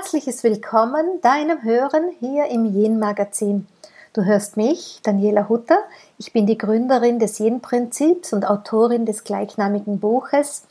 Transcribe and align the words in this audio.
herzliches 0.00 0.42
Willkommen 0.44 1.20
deinem 1.20 1.62
Hören 1.62 2.08
hier 2.20 2.46
im 2.46 2.64
Yin 2.64 2.98
Magazin. 2.98 3.66
Du 4.14 4.24
hörst 4.24 4.56
mich, 4.56 5.00
Daniela 5.02 5.50
Hutter. 5.50 5.76
Ich 6.16 6.32
bin 6.32 6.46
die 6.46 6.56
Gründerin 6.56 7.18
des 7.18 7.38
Yin 7.38 7.60
Prinzips 7.60 8.32
und 8.32 8.48
Autorin 8.48 9.04
des 9.04 9.24
gleichnamigen 9.24 10.00
Buches, 10.00 10.66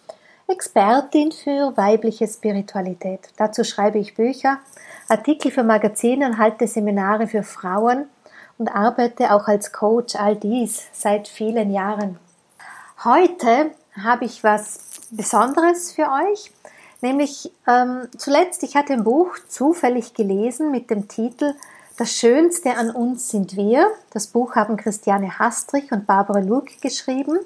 Expertin 0.47 1.31
für 1.31 1.77
weibliche 1.77 2.27
Spiritualität. 2.27 3.19
Dazu 3.37 3.63
schreibe 3.63 3.99
ich 3.99 4.15
Bücher, 4.15 4.57
Artikel 5.09 5.51
für 5.51 5.63
Magazine 5.63 6.25
und 6.25 6.39
halte 6.39 6.65
Seminare 6.65 7.27
für 7.27 7.43
Frauen 7.43 8.07
und 8.57 8.69
arbeite 8.69 9.31
auch 9.31 9.47
als 9.47 9.71
Coach 9.71 10.15
all 10.15 10.37
dies 10.37 10.87
seit 10.91 11.27
vielen 11.27 11.69
Jahren. 11.69 12.17
Heute 13.03 13.69
habe 14.03 14.25
ich 14.25 14.43
was 14.43 14.79
Besonderes 15.11 15.91
für 15.91 16.07
euch. 16.09 16.51
Nämlich 17.01 17.51
ähm, 17.67 18.07
zuletzt, 18.17 18.63
ich 18.63 18.75
hatte 18.75 18.93
ein 18.93 19.03
Buch 19.03 19.37
zufällig 19.47 20.13
gelesen 20.13 20.71
mit 20.71 20.89
dem 20.89 21.07
Titel 21.07 21.53
Das 21.97 22.11
Schönste 22.11 22.75
an 22.75 22.91
uns 22.91 23.29
sind 23.29 23.55
wir. 23.55 23.87
Das 24.11 24.27
Buch 24.27 24.55
haben 24.55 24.77
Christiane 24.77 25.39
Hastrich 25.39 25.91
und 25.91 26.05
Barbara 26.05 26.39
Luke 26.39 26.73
geschrieben. 26.81 27.39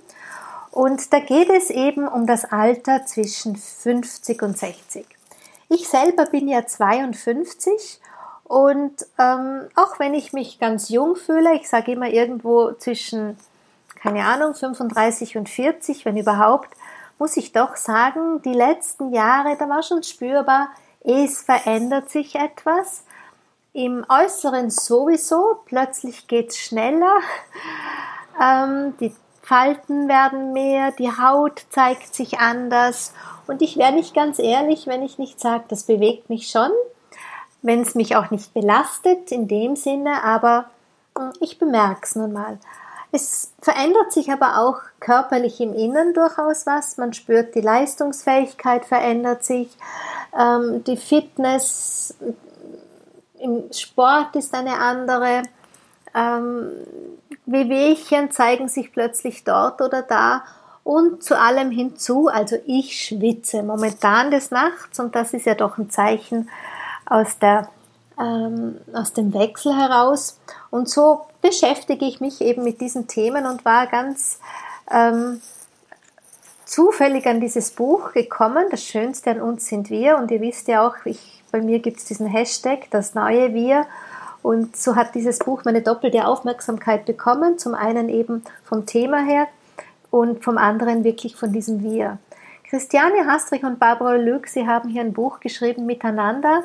Und 0.71 1.13
da 1.13 1.19
geht 1.19 1.49
es 1.49 1.69
eben 1.69 2.07
um 2.07 2.25
das 2.25 2.45
Alter 2.45 3.05
zwischen 3.05 3.55
50 3.55 4.41
und 4.41 4.57
60. 4.57 5.05
Ich 5.69 5.87
selber 5.87 6.25
bin 6.25 6.47
ja 6.47 6.65
52 6.65 7.99
und 8.45 9.05
ähm, 9.19 9.61
auch 9.75 9.99
wenn 9.99 10.13
ich 10.13 10.33
mich 10.33 10.59
ganz 10.59 10.89
jung 10.89 11.15
fühle, 11.15 11.55
ich 11.55 11.69
sage 11.69 11.91
immer 11.93 12.07
irgendwo 12.07 12.71
zwischen, 12.73 13.37
keine 13.95 14.25
Ahnung, 14.25 14.53
35 14.53 15.37
und 15.37 15.49
40, 15.49 16.05
wenn 16.05 16.17
überhaupt, 16.17 16.69
muss 17.23 17.37
ich 17.37 17.53
doch 17.53 17.77
sagen, 17.77 18.41
die 18.41 18.51
letzten 18.51 19.13
Jahre, 19.13 19.55
da 19.57 19.69
war 19.69 19.81
schon 19.81 20.03
spürbar, 20.03 20.67
es 21.05 21.41
verändert 21.41 22.09
sich 22.09 22.35
etwas. 22.35 23.05
Im 23.71 24.05
Äußeren 24.09 24.69
sowieso, 24.69 25.61
plötzlich 25.63 26.27
geht 26.27 26.49
es 26.49 26.57
schneller, 26.57 27.21
ähm, 28.43 28.93
die 28.99 29.15
Falten 29.41 30.09
werden 30.09 30.51
mehr, 30.51 30.91
die 30.91 31.17
Haut 31.17 31.65
zeigt 31.69 32.13
sich 32.13 32.39
anders 32.39 33.13
und 33.47 33.61
ich 33.61 33.77
wäre 33.77 33.93
nicht 33.93 34.13
ganz 34.13 34.37
ehrlich, 34.37 34.85
wenn 34.87 35.01
ich 35.01 35.17
nicht 35.17 35.39
sage, 35.39 35.63
das 35.69 35.85
bewegt 35.85 36.29
mich 36.29 36.49
schon, 36.49 36.71
wenn 37.61 37.83
es 37.83 37.95
mich 37.95 38.17
auch 38.17 38.31
nicht 38.31 38.53
belastet 38.53 39.31
in 39.31 39.47
dem 39.47 39.77
Sinne, 39.77 40.25
aber 40.25 40.65
hm, 41.17 41.31
ich 41.39 41.57
bemerke 41.57 42.01
es 42.03 42.15
nun 42.15 42.33
mal. 42.33 42.59
Es 43.15 43.53
verändert 43.61 44.11
sich 44.11 44.31
aber 44.31 44.57
auch 44.57 44.81
körperlich 44.99 45.61
im 45.61 45.75
Inneren 45.75 46.15
durchaus 46.15 46.65
was. 46.65 46.97
Man 46.97 47.13
spürt, 47.13 47.53
die 47.53 47.61
Leistungsfähigkeit 47.61 48.85
verändert 48.85 49.43
sich, 49.43 49.69
ähm, 50.35 50.83
die 50.83 50.97
Fitness 50.97 52.15
im 53.39 53.71
Sport 53.71 54.35
ist 54.35 54.55
eine 54.55 54.79
andere. 54.79 55.43
Ähm, 56.15 56.71
Wehwehchen 57.45 58.31
zeigen 58.31 58.67
sich 58.67 58.91
plötzlich 58.91 59.43
dort 59.43 59.81
oder 59.81 60.01
da. 60.01 60.43
Und 60.83 61.23
zu 61.23 61.39
allem 61.39 61.69
hinzu, 61.69 62.29
also 62.29 62.55
ich 62.65 62.99
schwitze 62.99 63.61
momentan 63.61 64.31
des 64.31 64.49
Nachts 64.49 64.99
und 64.99 65.13
das 65.13 65.35
ist 65.35 65.45
ja 65.45 65.53
doch 65.53 65.77
ein 65.77 65.91
Zeichen 65.91 66.49
aus 67.05 67.37
der 67.37 67.69
ähm, 68.19 68.77
aus 68.91 69.13
dem 69.13 69.35
Wechsel 69.35 69.75
heraus. 69.75 70.39
Und 70.71 70.89
so 70.89 71.27
beschäftige 71.43 72.05
ich 72.05 72.21
mich 72.21 72.41
eben 72.41 72.63
mit 72.63 72.81
diesen 72.81 73.07
Themen 73.07 73.45
und 73.45 73.65
war 73.65 73.85
ganz 73.85 74.39
ähm, 74.89 75.41
zufällig 76.65 77.27
an 77.27 77.39
dieses 77.39 77.71
Buch 77.71 78.13
gekommen. 78.13 78.65
Das 78.71 78.83
Schönste 78.83 79.31
an 79.31 79.41
uns 79.41 79.67
sind 79.67 79.91
wir. 79.91 80.17
Und 80.17 80.31
ihr 80.31 80.41
wisst 80.41 80.67
ja 80.67 80.87
auch, 80.87 80.95
ich, 81.05 81.43
bei 81.51 81.61
mir 81.61 81.79
gibt 81.79 81.99
es 81.99 82.05
diesen 82.05 82.25
Hashtag, 82.25 82.89
das 82.89 83.13
neue 83.13 83.53
Wir. 83.53 83.85
Und 84.41 84.75
so 84.75 84.95
hat 84.95 85.13
dieses 85.13 85.39
Buch 85.39 85.63
meine 85.65 85.81
doppelte 85.81 86.25
Aufmerksamkeit 86.25 87.05
bekommen. 87.05 87.59
Zum 87.59 87.75
einen 87.75 88.09
eben 88.09 88.43
vom 88.63 88.85
Thema 88.85 89.23
her 89.23 89.47
und 90.09 90.43
vom 90.43 90.57
anderen 90.57 91.03
wirklich 91.03 91.35
von 91.35 91.51
diesem 91.51 91.83
Wir. 91.83 92.17
Christiane 92.69 93.27
Hastrich 93.27 93.63
und 93.63 93.79
Barbara 93.79 94.15
Lück, 94.15 94.47
sie 94.47 94.65
haben 94.65 94.89
hier 94.89 95.01
ein 95.01 95.13
Buch 95.13 95.39
geschrieben 95.39 95.85
miteinander 95.85 96.63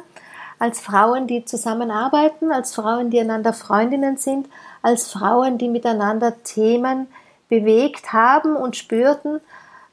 als 0.58 0.80
Frauen, 0.80 1.26
die 1.26 1.44
zusammenarbeiten, 1.44 2.50
als 2.50 2.74
Frauen, 2.74 3.10
die 3.10 3.20
einander 3.20 3.52
Freundinnen 3.52 4.16
sind, 4.16 4.48
als 4.88 5.12
Frauen, 5.12 5.58
die 5.58 5.68
miteinander 5.68 6.42
Themen 6.42 7.08
bewegt 7.50 8.12
haben 8.12 8.56
und 8.56 8.74
spürten. 8.74 9.40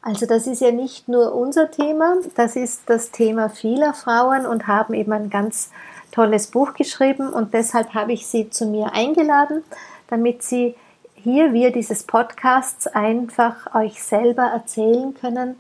Also 0.02 0.26
das 0.26 0.48
ist 0.48 0.62
ja 0.62 0.72
nicht 0.72 1.10
nur 1.10 1.34
unser 1.36 1.70
Thema, 1.70 2.16
das 2.36 2.56
ist 2.56 2.84
das 2.86 3.12
Thema 3.12 3.50
vieler 3.50 3.94
Frauen 3.94 4.46
und 4.46 4.68
haben 4.68 4.94
eben 4.94 5.12
ein 5.12 5.30
ganz 5.30 5.72
tolles 6.12 6.48
Buch 6.48 6.74
geschrieben 6.76 7.34
und 7.34 7.54
deshalb 7.54 7.94
habe 7.94 8.14
ich 8.14 8.28
sie 8.28 8.50
zu 8.50 8.66
mir 8.68 8.94
eingeladen, 8.94 9.64
damit 10.08 10.44
sie 10.44 10.76
hier 11.16 11.54
wir 11.54 11.72
dieses 11.72 12.04
Podcasts 12.04 12.88
einfach 12.88 13.74
euch 13.76 14.02
selber 14.02 14.44
erzählen 14.44 15.14
können, 15.20 15.60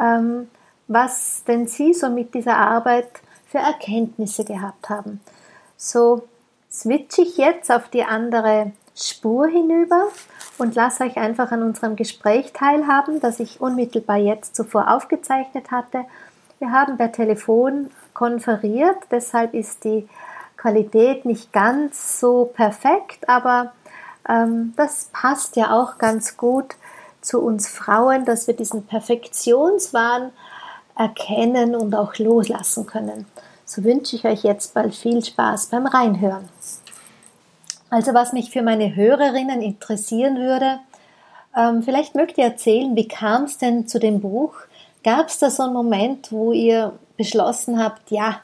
ähm, 0.00 0.48
was 0.88 1.42
denn 1.44 1.66
sie 1.66 1.92
so 1.92 2.08
mit 2.08 2.34
dieser 2.34 2.56
Arbeit 2.56 3.08
für 3.48 3.58
Erkenntnisse 3.58 4.44
gehabt 4.44 4.88
haben. 4.88 5.20
So 5.76 6.22
switche 6.72 7.22
ich 7.22 7.36
jetzt 7.36 7.70
auf 7.70 7.88
die 7.88 8.04
andere 8.04 8.72
Spur 8.94 9.46
hinüber 9.46 10.08
und 10.58 10.74
lasse 10.74 11.04
euch 11.04 11.16
einfach 11.16 11.50
an 11.52 11.62
unserem 11.62 11.96
Gespräch 11.96 12.52
teilhaben, 12.52 13.20
das 13.20 13.40
ich 13.40 13.60
unmittelbar 13.60 14.16
jetzt 14.16 14.56
zuvor 14.56 14.90
aufgezeichnet 14.90 15.70
hatte. 15.70 16.04
Wir 16.58 16.70
haben 16.70 16.96
per 16.96 17.12
Telefon 17.12 17.90
konferiert, 18.14 18.96
deshalb 19.10 19.54
ist 19.54 19.84
die 19.84 20.08
Qualität 20.56 21.24
nicht 21.24 21.52
ganz 21.52 22.20
so 22.20 22.44
perfekt, 22.44 23.28
aber 23.28 23.72
ähm, 24.28 24.72
das 24.76 25.08
passt 25.12 25.56
ja 25.56 25.72
auch 25.72 25.98
ganz 25.98 26.36
gut 26.36 26.76
zu 27.20 27.40
uns 27.40 27.68
Frauen, 27.68 28.24
dass 28.24 28.46
wir 28.46 28.54
diesen 28.54 28.86
Perfektionswahn 28.86 30.30
erkennen 30.96 31.74
und 31.74 31.94
auch 31.94 32.16
loslassen 32.18 32.86
können. 32.86 33.26
So 33.74 33.82
wünsche 33.84 34.16
ich 34.16 34.26
euch 34.26 34.42
jetzt 34.42 34.74
bald 34.74 34.94
viel 34.94 35.24
Spaß 35.24 35.70
beim 35.70 35.86
Reinhören. 35.86 36.46
Also 37.88 38.12
was 38.12 38.34
mich 38.34 38.50
für 38.50 38.60
meine 38.60 38.94
Hörerinnen 38.94 39.62
interessieren 39.62 40.36
würde, 40.36 40.80
ähm, 41.56 41.82
vielleicht 41.82 42.14
mögt 42.14 42.36
ihr 42.36 42.44
erzählen, 42.44 42.94
wie 42.94 43.08
kam 43.08 43.44
es 43.44 43.56
denn 43.56 43.88
zu 43.88 43.98
dem 43.98 44.20
Buch? 44.20 44.56
Gab 45.02 45.28
es 45.28 45.38
da 45.38 45.48
so 45.48 45.62
einen 45.62 45.72
Moment, 45.72 46.30
wo 46.30 46.52
ihr 46.52 46.98
beschlossen 47.16 47.82
habt, 47.82 48.10
ja, 48.10 48.42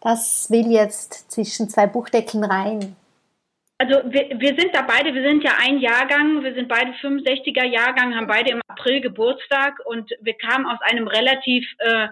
das 0.00 0.48
will 0.52 0.70
jetzt 0.70 1.32
zwischen 1.32 1.68
zwei 1.68 1.88
Buchdeckeln 1.88 2.44
rein? 2.44 2.94
Also 3.78 3.94
wir, 4.04 4.38
wir 4.38 4.54
sind 4.54 4.72
da 4.72 4.82
beide, 4.82 5.12
wir 5.12 5.28
sind 5.28 5.42
ja 5.42 5.54
ein 5.60 5.80
Jahrgang, 5.80 6.44
wir 6.44 6.54
sind 6.54 6.68
beide 6.68 6.92
65er 6.92 7.64
Jahrgang, 7.64 8.14
haben 8.14 8.28
beide 8.28 8.50
im 8.52 8.60
April 8.68 9.00
Geburtstag 9.00 9.80
und 9.86 10.12
wir 10.20 10.34
kamen 10.34 10.66
aus 10.66 10.78
einem 10.82 11.08
relativ 11.08 11.66
äh, 11.78 12.06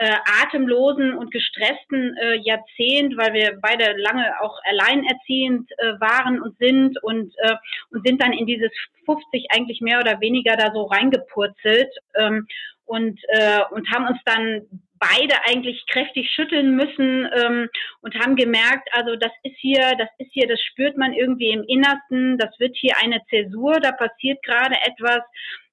äh, 0.00 0.16
atemlosen 0.42 1.12
und 1.12 1.30
gestressten 1.30 2.16
äh, 2.16 2.36
Jahrzehnt, 2.36 3.18
weil 3.18 3.34
wir 3.34 3.58
beide 3.60 3.92
lange 3.98 4.32
auch 4.40 4.58
alleinerziehend 4.64 5.70
äh, 5.76 6.00
waren 6.00 6.40
und 6.40 6.56
sind 6.56 6.96
und, 7.02 7.34
äh, 7.36 7.54
und 7.90 8.06
sind 8.06 8.22
dann 8.22 8.32
in 8.32 8.46
dieses 8.46 8.70
50 9.04 9.48
eigentlich 9.50 9.82
mehr 9.82 9.98
oder 9.98 10.18
weniger 10.22 10.56
da 10.56 10.72
so 10.72 10.84
reingepurzelt 10.84 11.92
ähm, 12.14 12.46
und, 12.86 13.20
äh, 13.28 13.60
und 13.72 13.90
haben 13.90 14.06
uns 14.06 14.18
dann 14.24 14.62
beide 14.98 15.34
eigentlich 15.44 15.84
kräftig 15.86 16.30
schütteln 16.30 16.76
müssen 16.76 17.28
ähm, 17.34 17.68
und 18.00 18.14
haben 18.14 18.36
gemerkt, 18.36 18.88
also 18.92 19.16
das 19.16 19.32
ist 19.42 19.56
hier, 19.58 19.96
das 19.98 20.08
ist 20.16 20.32
hier, 20.32 20.48
das 20.48 20.62
spürt 20.62 20.96
man 20.96 21.12
irgendwie 21.12 21.50
im 21.50 21.64
Innersten, 21.64 22.38
das 22.38 22.58
wird 22.58 22.74
hier 22.74 22.94
eine 23.02 23.20
Zäsur, 23.28 23.80
da 23.80 23.92
passiert 23.92 24.42
gerade 24.42 24.76
etwas. 24.86 25.20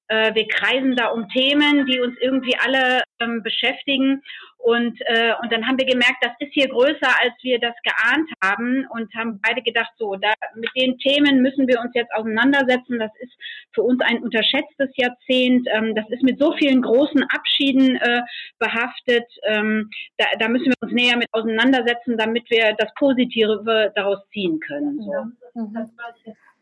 Äh, 0.07 0.33
wir 0.35 0.47
kreisen 0.47 0.95
da 0.95 1.07
um 1.07 1.27
Themen, 1.29 1.85
die 1.85 1.99
uns 1.99 2.15
irgendwie 2.21 2.55
alle 2.57 3.03
ähm, 3.19 3.43
beschäftigen. 3.43 4.21
Und, 4.57 4.99
äh, 5.05 5.33
und 5.41 5.51
dann 5.51 5.65
haben 5.65 5.77
wir 5.77 5.85
gemerkt, 5.85 6.17
das 6.21 6.33
ist 6.39 6.51
hier 6.51 6.67
größer, 6.67 7.07
als 7.21 7.33
wir 7.41 7.59
das 7.59 7.75
geahnt 7.83 8.29
haben 8.43 8.85
und 8.89 9.13
haben 9.15 9.39
beide 9.41 9.61
gedacht, 9.61 9.91
so, 9.97 10.15
da, 10.15 10.33
mit 10.55 10.69
den 10.75 10.97
Themen 10.97 11.41
müssen 11.41 11.67
wir 11.67 11.79
uns 11.79 11.91
jetzt 11.93 12.13
auseinandersetzen. 12.13 12.99
Das 12.99 13.11
ist 13.19 13.31
für 13.73 13.83
uns 13.83 14.01
ein 14.01 14.21
unterschätztes 14.21 14.89
Jahrzehnt. 14.95 15.67
Ähm, 15.71 15.95
das 15.95 16.09
ist 16.09 16.23
mit 16.23 16.39
so 16.39 16.53
vielen 16.53 16.81
großen 16.81 17.23
Abschieden 17.23 17.95
äh, 17.97 18.21
behaftet. 18.59 19.25
Ähm, 19.43 19.89
da, 20.17 20.25
da 20.39 20.49
müssen 20.49 20.67
wir 20.67 20.75
uns 20.81 20.91
näher 20.91 21.17
mit 21.17 21.27
auseinandersetzen, 21.31 22.17
damit 22.17 22.49
wir 22.49 22.73
das 22.77 22.93
Positive 22.95 23.91
daraus 23.95 24.19
ziehen 24.33 24.59
können. 24.59 24.99
So. 25.01 25.61
Mhm. 25.61 25.87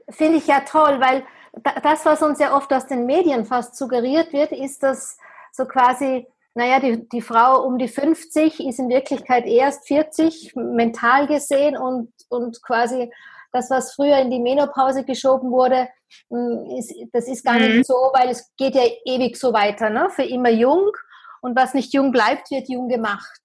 Finde 0.10 0.38
ich 0.38 0.48
ja 0.48 0.62
toll, 0.62 1.00
weil 1.00 1.24
das, 1.84 2.06
was 2.06 2.22
uns 2.22 2.40
ja 2.40 2.56
oft 2.56 2.72
aus 2.74 2.86
den 2.86 3.06
Medien 3.06 3.46
fast 3.46 3.76
suggeriert 3.76 4.34
wird, 4.34 4.52
ist, 4.52 4.84
dass 4.84 5.18
so 5.52 5.66
quasi 5.66 6.28
naja, 6.56 6.80
die, 6.80 7.08
die 7.10 7.22
Frau 7.22 7.64
um 7.66 7.78
die 7.78 7.90
50 7.90 8.66
ist 8.66 8.80
in 8.80 8.88
Wirklichkeit 8.88 9.46
erst 9.46 9.86
40 9.88 10.56
mental 10.56 11.28
gesehen 11.28 11.78
und, 11.78 12.14
und 12.30 12.64
quasi 12.64 13.12
das, 13.52 13.70
was 13.70 13.94
früher 13.94 14.18
in 14.20 14.32
die 14.32 14.40
Menopause 14.40 15.04
geschoben 15.04 15.52
wurde, 15.52 15.90
hm, 16.30 16.78
ist, 16.78 16.94
das 17.12 17.28
ist 17.28 17.44
gar 17.44 17.60
mhm. 17.60 17.78
nicht 17.78 17.86
so, 17.86 17.94
weil 18.14 18.30
es 18.30 18.54
geht 18.56 18.74
ja 18.74 18.84
ewig 19.06 19.36
so 19.38 19.52
weiter, 19.52 19.90
ne? 19.90 20.10
für 20.10 20.24
immer 20.24 20.50
jung 20.50 20.92
und 21.42 21.58
was 21.58 21.74
nicht 21.74 21.94
jung 21.94 22.12
bleibt, 22.12 22.50
wird 22.52 22.70
jung 22.70 22.88
gemacht. 22.88 23.42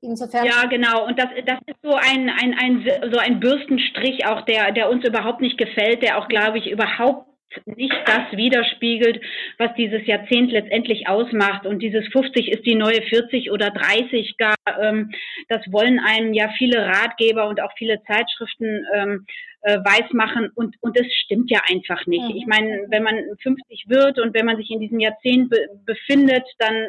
Insofern. 0.00 0.46
Ja, 0.46 0.64
genau. 0.70 1.06
Und 1.06 1.18
das, 1.18 1.28
das 1.44 1.58
ist 1.66 1.76
so 1.82 1.94
ein, 1.94 2.30
ein, 2.30 2.54
ein, 2.58 3.12
so 3.12 3.18
ein 3.18 3.40
Bürstenstrich 3.40 4.26
auch, 4.26 4.42
der, 4.42 4.72
der 4.72 4.88
uns 4.88 5.04
überhaupt 5.06 5.40
nicht 5.42 5.58
gefällt, 5.58 6.02
der 6.02 6.18
auch, 6.18 6.28
glaube 6.28 6.58
ich, 6.58 6.70
überhaupt 6.70 7.26
nicht 7.64 7.94
das 8.06 8.32
widerspiegelt, 8.32 9.20
was 9.58 9.74
dieses 9.76 10.06
Jahrzehnt 10.06 10.50
letztendlich 10.50 11.08
ausmacht. 11.08 11.66
Und 11.66 11.80
dieses 11.80 12.06
50 12.08 12.48
ist 12.48 12.66
die 12.66 12.74
neue 12.74 13.02
40 13.02 13.50
oder 13.50 13.70
30 13.70 14.36
gar. 14.38 14.54
Ähm, 14.80 15.12
das 15.48 15.60
wollen 15.70 15.98
einem 15.98 16.32
ja 16.32 16.50
viele 16.56 16.86
Ratgeber 16.86 17.48
und 17.48 17.60
auch 17.60 17.72
viele 17.76 18.02
Zeitschriften 18.04 18.84
ähm, 18.94 19.26
äh, 19.66 19.78
weismachen 19.78 20.48
und, 20.54 20.76
und 20.80 20.96
das 20.96 21.06
stimmt 21.24 21.50
ja 21.50 21.60
einfach 21.68 22.06
nicht. 22.06 22.22
Mhm. 22.22 22.36
Ich 22.36 22.46
meine, 22.46 22.86
wenn 22.88 23.02
man 23.02 23.16
50 23.42 23.86
wird 23.88 24.20
und 24.20 24.32
wenn 24.32 24.46
man 24.46 24.56
sich 24.58 24.70
in 24.70 24.78
diesem 24.78 25.00
Jahrzehnt 25.00 25.50
be 25.50 25.56
befindet, 25.84 26.44
dann, 26.60 26.86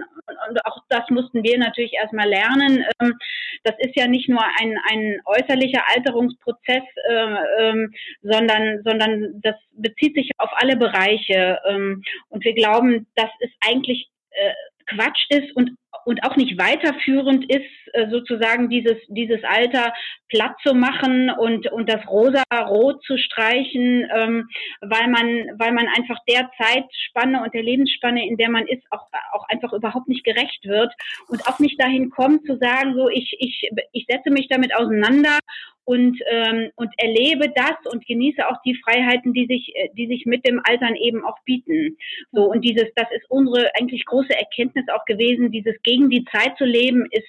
und 0.47 0.63
auch 0.63 0.83
das 0.87 1.09
mussten 1.09 1.41
wir 1.41 1.57
natürlich 1.57 1.93
erstmal 1.93 2.29
lernen, 2.29 2.85
ähm, 3.01 3.15
das 3.63 3.73
ist 3.79 3.95
ja 3.95 4.07
nicht 4.07 4.29
nur 4.29 4.43
ein, 4.59 4.77
ein 4.91 5.19
äußerlicher 5.25 5.81
Alterungsprozess, 5.95 6.83
äh, 7.09 7.35
ähm, 7.61 7.91
sondern, 8.21 8.83
sondern 8.83 9.41
das 9.41 9.55
bezieht 9.71 10.13
sich 10.13 10.29
auf 10.37 10.51
alle 10.53 10.77
Bereiche. 10.77 11.59
Ähm, 11.67 12.03
und 12.29 12.45
wir 12.45 12.53
glauben, 12.53 13.07
das 13.15 13.31
ist 13.39 13.53
eigentlich 13.67 14.07
äh, 14.29 14.53
Quatsch 14.85 15.25
ist 15.29 15.55
und 15.55 15.71
und 16.07 16.23
auch 16.23 16.37
nicht 16.37 16.57
weiterführend 16.57 17.51
ist, 17.51 17.67
äh, 17.91 18.09
sozusagen 18.09 18.69
dieses, 18.69 18.95
dieses 19.09 19.43
Alter 19.43 19.93
platt 20.29 20.55
zu 20.65 20.73
machen 20.73 21.29
und, 21.29 21.69
und 21.69 21.89
das 21.89 22.07
rosa-rot 22.07 23.03
zu 23.03 23.17
streichen, 23.17 24.07
ähm, 24.15 24.47
weil 24.79 25.09
man, 25.09 25.27
weil 25.59 25.73
man 25.73 25.87
einfach 25.97 26.17
der 26.29 26.49
Zeitspanne 26.57 27.43
und 27.43 27.53
der 27.53 27.61
Lebensspanne, 27.61 28.25
in 28.25 28.37
der 28.37 28.49
man 28.49 28.65
ist, 28.67 28.83
auch, 28.89 29.05
auch 29.33 29.49
einfach 29.49 29.73
überhaupt 29.73 30.07
nicht 30.07 30.23
gerecht 30.23 30.63
wird 30.63 30.93
und 31.27 31.45
auch 31.45 31.59
nicht 31.59 31.77
dahin 31.77 32.09
kommt 32.09 32.45
zu 32.45 32.57
sagen, 32.57 32.93
so 32.95 33.09
ich, 33.09 33.35
ich, 33.39 33.69
ich 33.91 34.05
setze 34.07 34.29
mich 34.29 34.47
damit 34.47 34.73
auseinander 34.77 35.39
und, 35.87 36.19
ähm, 36.29 36.69
und 36.75 36.93
erlebe 36.97 37.49
das 37.55 37.77
und 37.89 38.05
genieße 38.05 38.45
auch 38.45 38.61
die 38.65 38.75
Freiheiten, 38.83 39.31
die 39.31 39.47
sich, 39.47 39.73
äh, 39.73 39.87
die 39.93 40.07
sich 40.07 40.25
mit 40.25 40.45
dem 40.45 40.61
Altern 40.65 40.95
eben 40.95 41.23
auch 41.23 41.37
bieten. 41.45 41.97
So, 42.33 42.43
und 42.51 42.61
dieses, 42.61 42.87
das 42.95 43.07
ist 43.15 43.25
unsere 43.29 43.71
eigentlich 43.79 44.03
große 44.03 44.37
Erkenntnis 44.37 44.83
auch 44.93 45.05
gewesen, 45.05 45.49
dieses 45.49 45.81
gegen 45.83 46.09
die 46.09 46.25
Zeit 46.25 46.57
zu 46.57 46.65
leben, 46.65 47.07
ist 47.11 47.27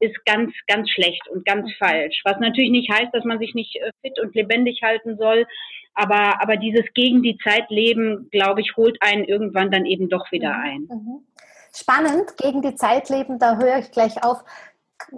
ist 0.00 0.16
ganz, 0.26 0.52
ganz 0.66 0.90
schlecht 0.90 1.26
und 1.28 1.46
ganz 1.46 1.66
mhm. 1.66 1.74
falsch. 1.78 2.20
Was 2.24 2.38
natürlich 2.40 2.70
nicht 2.70 2.90
heißt, 2.90 3.14
dass 3.14 3.24
man 3.24 3.38
sich 3.38 3.54
nicht 3.54 3.76
äh, 3.76 3.90
fit 4.02 4.20
und 4.20 4.34
lebendig 4.34 4.82
halten 4.82 5.16
soll. 5.16 5.46
Aber, 5.94 6.42
aber 6.42 6.56
dieses 6.56 6.84
gegen 6.92 7.22
die 7.22 7.38
Zeit 7.38 7.70
leben, 7.70 8.28
glaube 8.30 8.60
ich, 8.60 8.76
holt 8.76 8.98
einen 9.00 9.24
irgendwann 9.24 9.70
dann 9.70 9.86
eben 9.86 10.10
doch 10.10 10.30
wieder 10.30 10.52
mhm. 10.52 10.62
ein. 10.62 10.80
Mhm. 10.90 11.26
Spannend, 11.74 12.36
gegen 12.36 12.60
die 12.60 12.74
Zeit 12.74 13.08
leben, 13.08 13.38
da 13.38 13.56
höre 13.56 13.78
ich 13.78 13.90
gleich 13.90 14.22
auf. 14.22 14.44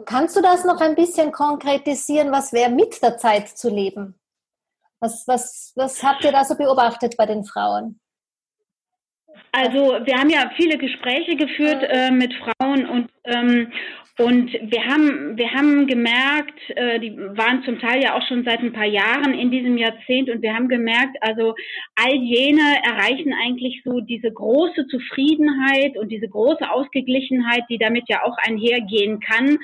Kannst 0.04 0.36
du 0.36 0.42
das 0.42 0.64
noch 0.64 0.80
ein 0.80 0.94
bisschen 0.94 1.32
konkretisieren? 1.32 2.32
Was 2.32 2.52
wäre 2.52 2.70
mit 2.70 3.02
der 3.02 3.18
Zeit 3.18 3.48
zu 3.48 3.68
leben? 3.68 4.18
Was, 5.00 5.26
was, 5.28 5.72
was 5.76 6.02
habt 6.02 6.24
ihr 6.24 6.32
da 6.32 6.44
so 6.44 6.56
beobachtet 6.56 7.16
bei 7.16 7.26
den 7.26 7.44
Frauen? 7.44 8.00
Also 9.52 9.98
wir 10.04 10.16
haben 10.16 10.30
ja 10.30 10.50
viele 10.56 10.78
Gespräche 10.78 11.36
geführt 11.36 11.82
äh, 11.88 12.10
mit 12.10 12.34
Frauen 12.34 12.86
und 12.86 13.10
ähm, 13.24 13.72
und 14.18 14.50
wir 14.52 14.84
haben 14.84 15.36
wir 15.36 15.52
haben 15.52 15.86
gemerkt, 15.86 16.58
äh, 16.70 16.98
die 17.00 17.16
waren 17.16 17.62
zum 17.64 17.78
Teil 17.78 18.02
ja 18.02 18.16
auch 18.16 18.26
schon 18.26 18.44
seit 18.44 18.60
ein 18.60 18.72
paar 18.72 18.86
Jahren 18.86 19.34
in 19.34 19.50
diesem 19.50 19.76
Jahrzehnt 19.76 20.30
und 20.30 20.40
wir 20.40 20.54
haben 20.54 20.68
gemerkt, 20.68 21.16
also 21.20 21.54
all 21.96 22.14
jene 22.14 22.78
erreichen 22.82 23.34
eigentlich 23.34 23.82
so 23.84 24.00
diese 24.00 24.32
große 24.32 24.86
Zufriedenheit 24.86 25.98
und 25.98 26.08
diese 26.08 26.28
große 26.28 26.70
Ausgeglichenheit, 26.70 27.64
die 27.68 27.78
damit 27.78 28.04
ja 28.08 28.22
auch 28.24 28.38
einhergehen 28.38 29.20
kann, 29.20 29.58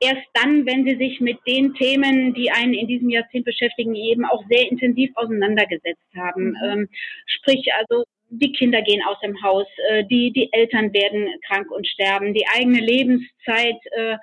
erst 0.00 0.26
dann, 0.34 0.66
wenn 0.66 0.84
sie 0.84 0.96
sich 0.96 1.20
mit 1.20 1.38
den 1.46 1.72
Themen, 1.74 2.34
die 2.34 2.50
einen 2.50 2.74
in 2.74 2.86
diesem 2.86 3.08
Jahrzehnt 3.08 3.46
beschäftigen, 3.46 3.94
eben 3.94 4.24
auch 4.26 4.44
sehr 4.50 4.70
intensiv 4.70 5.10
auseinandergesetzt 5.14 6.04
haben. 6.14 6.50
Mhm. 6.50 6.56
Ähm, 6.64 6.88
sprich 7.26 7.66
also 7.78 8.04
die 8.30 8.52
Kinder 8.52 8.82
gehen 8.82 9.02
aus 9.06 9.18
dem 9.20 9.40
Haus, 9.42 9.66
äh, 9.88 10.04
die, 10.04 10.32
die 10.32 10.52
Eltern 10.52 10.92
werden 10.92 11.28
krank 11.46 11.70
und 11.70 11.86
sterben, 11.86 12.34
die 12.34 12.46
eigene 12.48 12.80
Lebenszeit 12.80 13.78
äh, 13.92 14.16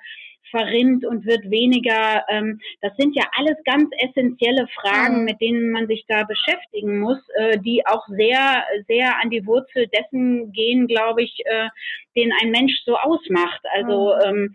verrinnt 0.54 1.04
und 1.04 1.26
wird 1.26 1.50
weniger. 1.50 2.24
Ähm, 2.28 2.60
das 2.80 2.96
sind 2.96 3.16
ja 3.16 3.24
alles 3.36 3.56
ganz 3.64 3.88
essentielle 3.98 4.68
Fragen, 4.68 5.20
mhm. 5.20 5.24
mit 5.24 5.40
denen 5.40 5.70
man 5.70 5.88
sich 5.88 6.04
da 6.06 6.22
beschäftigen 6.22 7.00
muss, 7.00 7.18
äh, 7.36 7.58
die 7.58 7.84
auch 7.86 8.06
sehr, 8.08 8.64
sehr 8.86 9.20
an 9.20 9.30
die 9.30 9.44
Wurzel 9.46 9.88
dessen 9.88 10.52
gehen, 10.52 10.86
glaube 10.86 11.22
ich, 11.22 11.40
äh, 11.44 11.68
den 12.16 12.32
ein 12.40 12.50
Mensch 12.50 12.82
so 12.84 12.96
ausmacht. 12.96 13.60
Also 13.74 14.14
mhm. 14.14 14.22
ähm, 14.26 14.54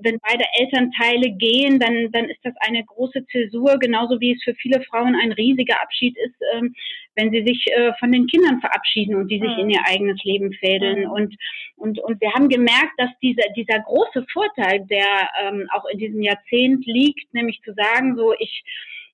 wenn 0.00 0.18
beide 0.20 0.44
Elternteile 0.58 1.30
gehen, 1.30 1.78
dann, 1.78 2.10
dann 2.12 2.28
ist 2.28 2.40
das 2.42 2.54
eine 2.60 2.84
große 2.84 3.26
Zäsur, 3.26 3.78
genauso 3.78 4.20
wie 4.20 4.32
es 4.32 4.42
für 4.42 4.54
viele 4.54 4.82
Frauen 4.82 5.14
ein 5.14 5.32
riesiger 5.32 5.80
Abschied 5.80 6.16
ist, 6.18 6.34
ähm, 6.54 6.74
wenn 7.14 7.30
sie 7.30 7.44
sich 7.44 7.66
äh, 7.72 7.92
von 7.98 8.12
den 8.12 8.26
Kindern 8.26 8.60
verabschieden 8.60 9.16
und 9.16 9.28
die 9.28 9.40
sich 9.40 9.50
mhm. 9.50 9.60
in 9.60 9.70
ihr 9.70 9.80
eigenes 9.86 10.22
Leben 10.24 10.52
fädeln. 10.52 11.04
Mhm. 11.04 11.10
Und, 11.10 11.36
und, 11.76 11.98
und 11.98 12.20
wir 12.20 12.32
haben 12.32 12.48
gemerkt, 12.48 12.92
dass 12.98 13.10
dieser, 13.22 13.48
dieser 13.56 13.80
große 13.80 14.26
Vorteil, 14.32 14.86
der 14.86 15.28
ähm, 15.42 15.68
auch 15.72 15.84
in 15.86 15.98
diesem 15.98 16.22
Jahrzehnt 16.22 16.86
liegt, 16.86 17.32
nämlich 17.34 17.60
zu 17.62 17.72
sagen, 17.74 18.16
so 18.16 18.32
ich 18.38 18.64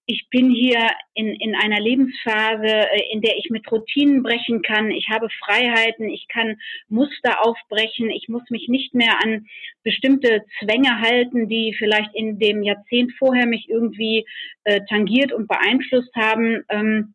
ich 0.07 0.29
bin 0.31 0.51
hier 0.51 0.91
in, 1.15 1.29
in 1.29 1.55
einer 1.55 1.81
Lebensphase, 1.81 2.67
äh, 2.67 3.13
in 3.13 3.21
der 3.21 3.37
ich 3.39 3.51
mit 3.51 3.71
Routinen 3.71 4.23
brechen 4.23 4.63
kann. 4.63 4.91
Ich 4.91 5.09
habe 5.09 5.29
Freiheiten, 5.45 6.09
ich 6.09 6.27
kann 6.29 6.57
Muster 6.89 7.45
aufbrechen. 7.47 8.11
Ich 8.11 8.29
muss 8.29 8.43
mich 8.51 8.69
nicht 8.69 8.95
mehr 8.95 9.23
an 9.23 9.47
bestimmte 9.85 10.45
Zwänge 10.59 11.01
halten, 11.01 11.49
die 11.49 11.75
vielleicht 11.79 12.15
in 12.15 12.39
dem 12.39 12.63
Jahrzehnt 12.63 13.13
vorher 13.19 13.47
mich 13.47 13.69
irgendwie 13.69 14.27
äh, 14.65 14.81
tangiert 14.89 15.33
und 15.33 15.47
beeinflusst 15.49 16.15
haben. 16.17 16.65
Ähm, 16.69 17.15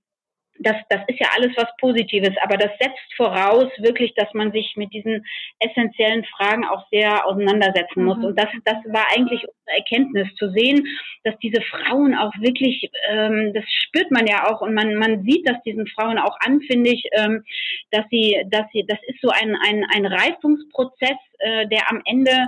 das, 0.59 0.75
das 0.89 1.01
ist 1.07 1.19
ja 1.19 1.29
alles 1.35 1.51
was 1.55 1.67
Positives, 1.79 2.35
aber 2.41 2.57
das 2.57 2.71
setzt 2.79 3.13
voraus 3.15 3.67
wirklich, 3.77 4.13
dass 4.15 4.33
man 4.33 4.51
sich 4.51 4.73
mit 4.75 4.93
diesen 4.93 5.25
essentiellen 5.59 6.25
Fragen 6.25 6.65
auch 6.65 6.85
sehr 6.91 7.25
auseinandersetzen 7.25 8.03
muss. 8.03 8.17
Mhm. 8.17 8.25
Und 8.25 8.39
das, 8.39 8.49
das 8.65 8.77
war 8.85 9.05
eigentlich 9.15 9.41
unsere 9.41 9.77
Erkenntnis, 9.77 10.27
zu 10.37 10.51
sehen, 10.51 10.85
dass 11.23 11.37
diese 11.39 11.61
Frauen 11.61 12.15
auch 12.15 12.31
wirklich, 12.39 12.89
ähm, 13.09 13.53
das 13.53 13.63
spürt 13.67 14.11
man 14.11 14.27
ja 14.27 14.49
auch 14.49 14.61
und 14.61 14.73
man, 14.73 14.95
man 14.95 15.23
sieht 15.23 15.47
das 15.47 15.61
diesen 15.63 15.87
Frauen 15.87 16.17
auch 16.17 16.37
an, 16.39 16.61
finde 16.61 16.91
ich, 16.91 17.03
ähm, 17.13 17.43
dass 17.91 18.05
sie, 18.09 18.41
dass 18.49 18.65
sie, 18.71 18.85
das 18.87 18.99
ist 19.07 19.21
so 19.21 19.29
ein, 19.29 19.55
ein, 19.55 19.85
ein 19.93 20.05
Reifungsprozess, 20.05 21.17
äh, 21.39 21.67
der 21.67 21.89
am 21.89 22.01
Ende 22.05 22.47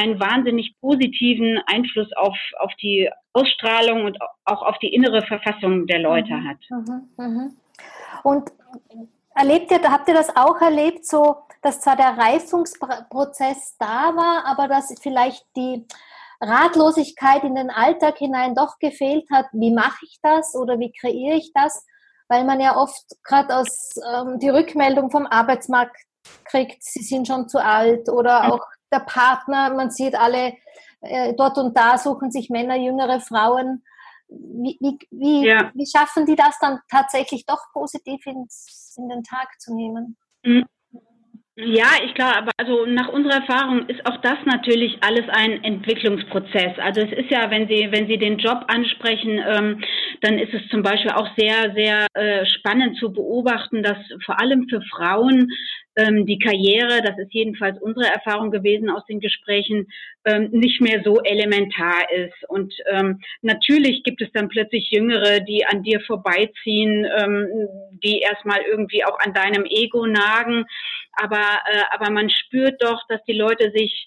einen 0.00 0.18
wahnsinnig 0.18 0.74
positiven 0.80 1.60
Einfluss 1.66 2.08
auf, 2.16 2.36
auf 2.58 2.72
die 2.80 3.10
Ausstrahlung 3.34 4.04
und 4.04 4.18
auch 4.44 4.62
auf 4.62 4.78
die 4.78 4.94
innere 4.94 5.22
Verfassung 5.22 5.86
der 5.86 5.98
Leute 5.98 6.32
mhm. 6.32 6.48
hat. 6.48 6.56
Mhm. 6.70 7.08
Mhm. 7.16 7.56
Und 8.22 8.50
erlebt 9.34 9.70
ihr, 9.70 9.82
habt 9.90 10.08
ihr 10.08 10.14
das 10.14 10.34
auch 10.34 10.60
erlebt, 10.60 11.06
so 11.06 11.36
dass 11.62 11.82
zwar 11.82 11.96
der 11.96 12.16
Reifungsprozess 12.16 13.76
da 13.78 14.16
war, 14.16 14.46
aber 14.46 14.66
dass 14.66 14.94
vielleicht 15.02 15.44
die 15.56 15.86
Ratlosigkeit 16.40 17.44
in 17.44 17.54
den 17.54 17.68
Alltag 17.68 18.16
hinein 18.16 18.54
doch 18.54 18.78
gefehlt 18.78 19.26
hat, 19.30 19.46
wie 19.52 19.70
mache 19.70 20.06
ich 20.06 20.18
das 20.22 20.54
oder 20.54 20.78
wie 20.78 20.92
kreiere 20.92 21.36
ich 21.36 21.52
das? 21.54 21.84
Weil 22.28 22.44
man 22.44 22.60
ja 22.60 22.76
oft 22.76 23.04
gerade 23.24 23.54
aus 23.54 23.96
ähm, 24.14 24.38
die 24.38 24.48
Rückmeldung 24.48 25.10
vom 25.10 25.26
Arbeitsmarkt 25.26 25.96
kriegt, 26.44 26.82
sie 26.82 27.02
sind 27.02 27.26
schon 27.26 27.48
zu 27.48 27.62
alt 27.62 28.08
oder 28.08 28.50
auch 28.52 28.64
der 28.92 29.00
Partner, 29.00 29.74
man 29.74 29.90
sieht 29.90 30.14
alle 30.14 30.54
äh, 31.00 31.34
dort 31.34 31.58
und 31.58 31.76
da 31.76 31.98
suchen 31.98 32.30
sich 32.30 32.50
Männer 32.50 32.76
jüngere 32.76 33.20
Frauen. 33.20 33.84
Wie, 34.28 34.78
wie, 34.80 34.98
wie, 35.10 35.46
ja. 35.46 35.72
wie 35.74 35.86
schaffen 35.86 36.24
die 36.24 36.36
das 36.36 36.58
dann 36.60 36.80
tatsächlich 36.88 37.46
doch 37.46 37.72
positiv 37.72 38.24
ins, 38.26 38.94
in 38.96 39.08
den 39.08 39.24
Tag 39.24 39.48
zu 39.60 39.74
nehmen? 39.74 40.16
Mhm. 40.44 40.66
Ja, 41.62 41.88
ich 42.06 42.14
glaube, 42.14 42.36
aber 42.36 42.52
also 42.56 42.86
nach 42.86 43.08
unserer 43.08 43.40
Erfahrung 43.40 43.86
ist 43.88 44.06
auch 44.06 44.16
das 44.22 44.38
natürlich 44.46 44.96
alles 45.02 45.28
ein 45.28 45.62
Entwicklungsprozess. 45.62 46.78
Also 46.78 47.02
es 47.02 47.12
ist 47.12 47.30
ja, 47.30 47.50
wenn 47.50 47.68
Sie 47.68 47.88
wenn 47.90 48.06
Sie 48.06 48.16
den 48.16 48.38
Job 48.38 48.64
ansprechen, 48.68 49.38
ähm, 49.46 49.82
dann 50.22 50.38
ist 50.38 50.54
es 50.54 50.66
zum 50.70 50.82
Beispiel 50.82 51.10
auch 51.10 51.28
sehr 51.36 51.74
sehr 51.74 52.06
äh, 52.14 52.46
spannend 52.46 52.96
zu 52.96 53.12
beobachten, 53.12 53.82
dass 53.82 53.98
vor 54.24 54.40
allem 54.40 54.68
für 54.70 54.80
Frauen 54.90 55.48
ähm, 55.96 56.24
die 56.26 56.38
Karriere, 56.38 57.02
das 57.02 57.18
ist 57.18 57.32
jedenfalls 57.32 57.80
unsere 57.80 58.06
Erfahrung 58.06 58.50
gewesen 58.50 58.88
aus 58.88 59.04
den 59.06 59.20
Gesprächen, 59.20 59.88
ähm, 60.24 60.48
nicht 60.52 60.80
mehr 60.80 61.02
so 61.04 61.20
elementar 61.22 62.10
ist. 62.12 62.48
Und 62.48 62.72
ähm, 62.90 63.20
natürlich 63.42 64.02
gibt 64.02 64.22
es 64.22 64.30
dann 64.32 64.48
plötzlich 64.48 64.90
Jüngere, 64.90 65.40
die 65.40 65.66
an 65.66 65.82
dir 65.82 66.00
vorbeiziehen, 66.00 67.06
ähm, 67.18 67.46
die 68.02 68.20
erstmal 68.20 68.60
irgendwie 68.70 69.04
auch 69.04 69.18
an 69.18 69.34
deinem 69.34 69.64
Ego 69.64 70.06
nagen. 70.06 70.64
Aber, 71.12 71.42
äh, 71.70 71.82
aber 71.92 72.10
man 72.10 72.30
spürt 72.30 72.82
doch, 72.82 73.00
dass 73.08 73.22
die 73.24 73.36
Leute 73.36 73.70
sich 73.74 74.06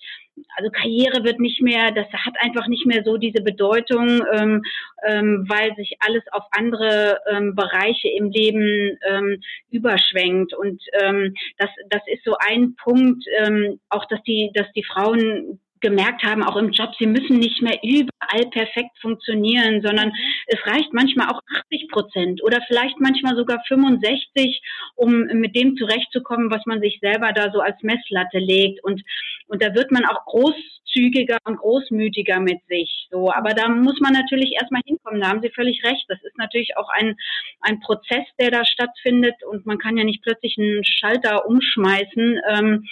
also 0.56 0.70
Karriere 0.72 1.24
wird 1.24 1.40
nicht 1.40 1.62
mehr, 1.62 1.92
das 1.92 2.08
hat 2.12 2.34
einfach 2.40 2.68
nicht 2.68 2.86
mehr 2.86 3.04
so 3.04 3.18
diese 3.18 3.42
Bedeutung, 3.42 4.24
ähm, 4.34 4.64
ähm, 5.06 5.46
weil 5.48 5.76
sich 5.76 5.96
alles 6.00 6.24
auf 6.32 6.44
andere 6.52 7.20
ähm, 7.30 7.56
Bereiche 7.56 8.10
im 8.10 8.30
Leben 8.30 8.98
ähm, 9.08 9.42
überschwenkt. 9.70 10.54
Und 10.54 10.82
ähm, 11.02 11.34
das, 11.58 11.70
das 11.90 12.02
ist 12.08 12.24
so 12.24 12.36
ein 12.40 12.76
Punkt, 12.76 13.24
ähm, 13.40 13.80
auch 13.90 14.06
dass 14.06 14.22
die, 14.24 14.52
dass 14.54 14.72
die 14.74 14.84
Frauen 14.84 15.60
gemerkt 15.84 16.24
haben, 16.24 16.42
auch 16.44 16.56
im 16.56 16.72
Job, 16.72 16.96
sie 16.98 17.06
müssen 17.06 17.38
nicht 17.38 17.62
mehr 17.62 17.78
überall 17.84 18.50
perfekt 18.50 18.98
funktionieren, 19.02 19.82
sondern 19.84 20.12
es 20.48 20.66
reicht 20.66 20.94
manchmal 20.94 21.28
auch 21.28 21.42
80 21.66 21.90
Prozent 21.90 22.44
oder 22.44 22.62
vielleicht 22.68 23.00
manchmal 23.00 23.36
sogar 23.36 23.62
65, 23.68 24.62
um 24.96 25.26
mit 25.34 25.56
dem 25.56 25.76
zurechtzukommen, 25.76 26.50
was 26.50 26.66
man 26.66 26.82
sich 26.82 27.00
selber 27.02 27.34
da 27.34 27.52
so 27.52 27.60
als 27.60 27.76
Messlatte 27.84 28.40
legt. 28.40 28.84
Und, 28.84 29.04
und 29.48 29.62
da 29.62 29.76
wird 29.76 29.92
man 29.92 30.06
auch 30.06 30.24
großzügiger 30.26 31.38
und 31.44 31.58
großmütiger 31.58 32.40
mit 32.40 32.66
sich. 32.68 33.08
So, 33.12 33.32
aber 33.32 33.54
da 33.54 33.68
muss 33.68 34.00
man 34.00 34.14
natürlich 34.14 34.54
erstmal 34.54 34.82
hinkommen. 34.86 35.20
Da 35.20 35.28
haben 35.28 35.42
Sie 35.42 35.50
völlig 35.50 35.84
recht. 35.84 36.06
Das 36.08 36.24
ist 36.24 36.38
natürlich 36.38 36.78
auch 36.78 36.90
ein, 36.90 37.18
ein 37.60 37.82
Prozess, 37.82 38.26
der 38.40 38.52
da 38.52 38.64
stattfindet 38.66 39.36
und 39.50 39.66
man 39.66 39.78
kann 39.78 39.98
ja 39.98 40.06
nicht 40.06 40.24
plötzlich 40.24 40.58
einen 40.58 40.86
Schalter 40.86 41.46
umschmeißen. 41.46 42.40
Ähm, 42.50 42.88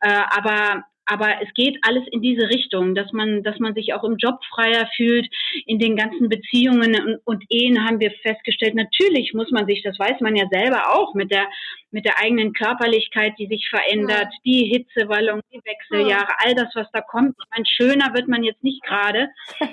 äh, 0.00 0.22
aber 0.30 0.84
aber 1.06 1.40
es 1.40 1.52
geht 1.54 1.78
alles 1.82 2.02
in 2.10 2.20
diese 2.20 2.48
Richtung, 2.48 2.94
dass 2.94 3.12
man, 3.12 3.42
dass 3.42 3.58
man 3.60 3.74
sich 3.74 3.94
auch 3.94 4.04
im 4.04 4.16
Job 4.16 4.40
freier 4.50 4.88
fühlt, 4.96 5.28
in 5.64 5.78
den 5.78 5.96
ganzen 5.96 6.28
Beziehungen 6.28 6.94
und, 7.00 7.20
und 7.24 7.44
Ehen 7.48 7.86
haben 7.86 8.00
wir 8.00 8.10
festgestellt, 8.22 8.74
natürlich 8.74 9.32
muss 9.32 9.50
man 9.52 9.66
sich, 9.66 9.82
das 9.82 9.98
weiß 9.98 10.20
man 10.20 10.34
ja 10.34 10.46
selber 10.50 10.92
auch, 10.94 11.14
mit 11.14 11.30
der, 11.30 11.46
mit 11.92 12.04
der 12.04 12.18
eigenen 12.18 12.52
Körperlichkeit, 12.52 13.34
die 13.38 13.46
sich 13.46 13.68
verändert, 13.70 14.28
ja. 14.30 14.40
die 14.44 14.64
Hitzewallung, 14.64 15.40
die 15.52 15.62
Wechseljahre, 15.64 16.28
ja. 16.28 16.36
all 16.44 16.54
das, 16.54 16.68
was 16.74 16.90
da 16.92 17.00
kommt. 17.00 17.36
Ich 17.38 17.50
meine, 17.50 17.66
schöner 17.66 18.14
wird 18.14 18.28
man 18.28 18.42
jetzt 18.42 18.62
nicht 18.62 18.82
gerade. 18.82 19.30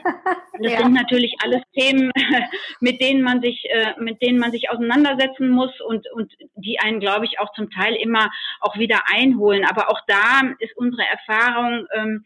Das 0.60 0.72
ja. 0.72 0.84
sind 0.84 0.94
natürlich 0.94 1.34
alles 1.44 1.63
Themen, 1.74 2.12
mit 2.80 3.02
denen 3.02 3.24
man 3.24 3.42
sich, 3.42 3.66
äh, 3.72 4.00
mit 4.00 4.22
denen 4.22 4.38
man 4.38 4.52
sich 4.52 4.70
auseinandersetzen 4.70 5.50
muss 5.50 5.72
und, 5.82 6.06
und 6.13 6.32
die 6.56 6.80
einen, 6.80 7.00
glaube 7.00 7.25
ich, 7.25 7.40
auch 7.40 7.52
zum 7.54 7.72
Teil 7.72 7.96
immer 7.96 8.30
auch 8.62 8.78
wieder 8.78 9.02
einholen. 9.12 9.66
Aber 9.66 9.90
auch 9.90 10.00
da 10.06 10.42
ist 10.60 10.78
unsere 10.78 11.02
Erfahrung, 11.02 11.23
ähm, 11.27 12.24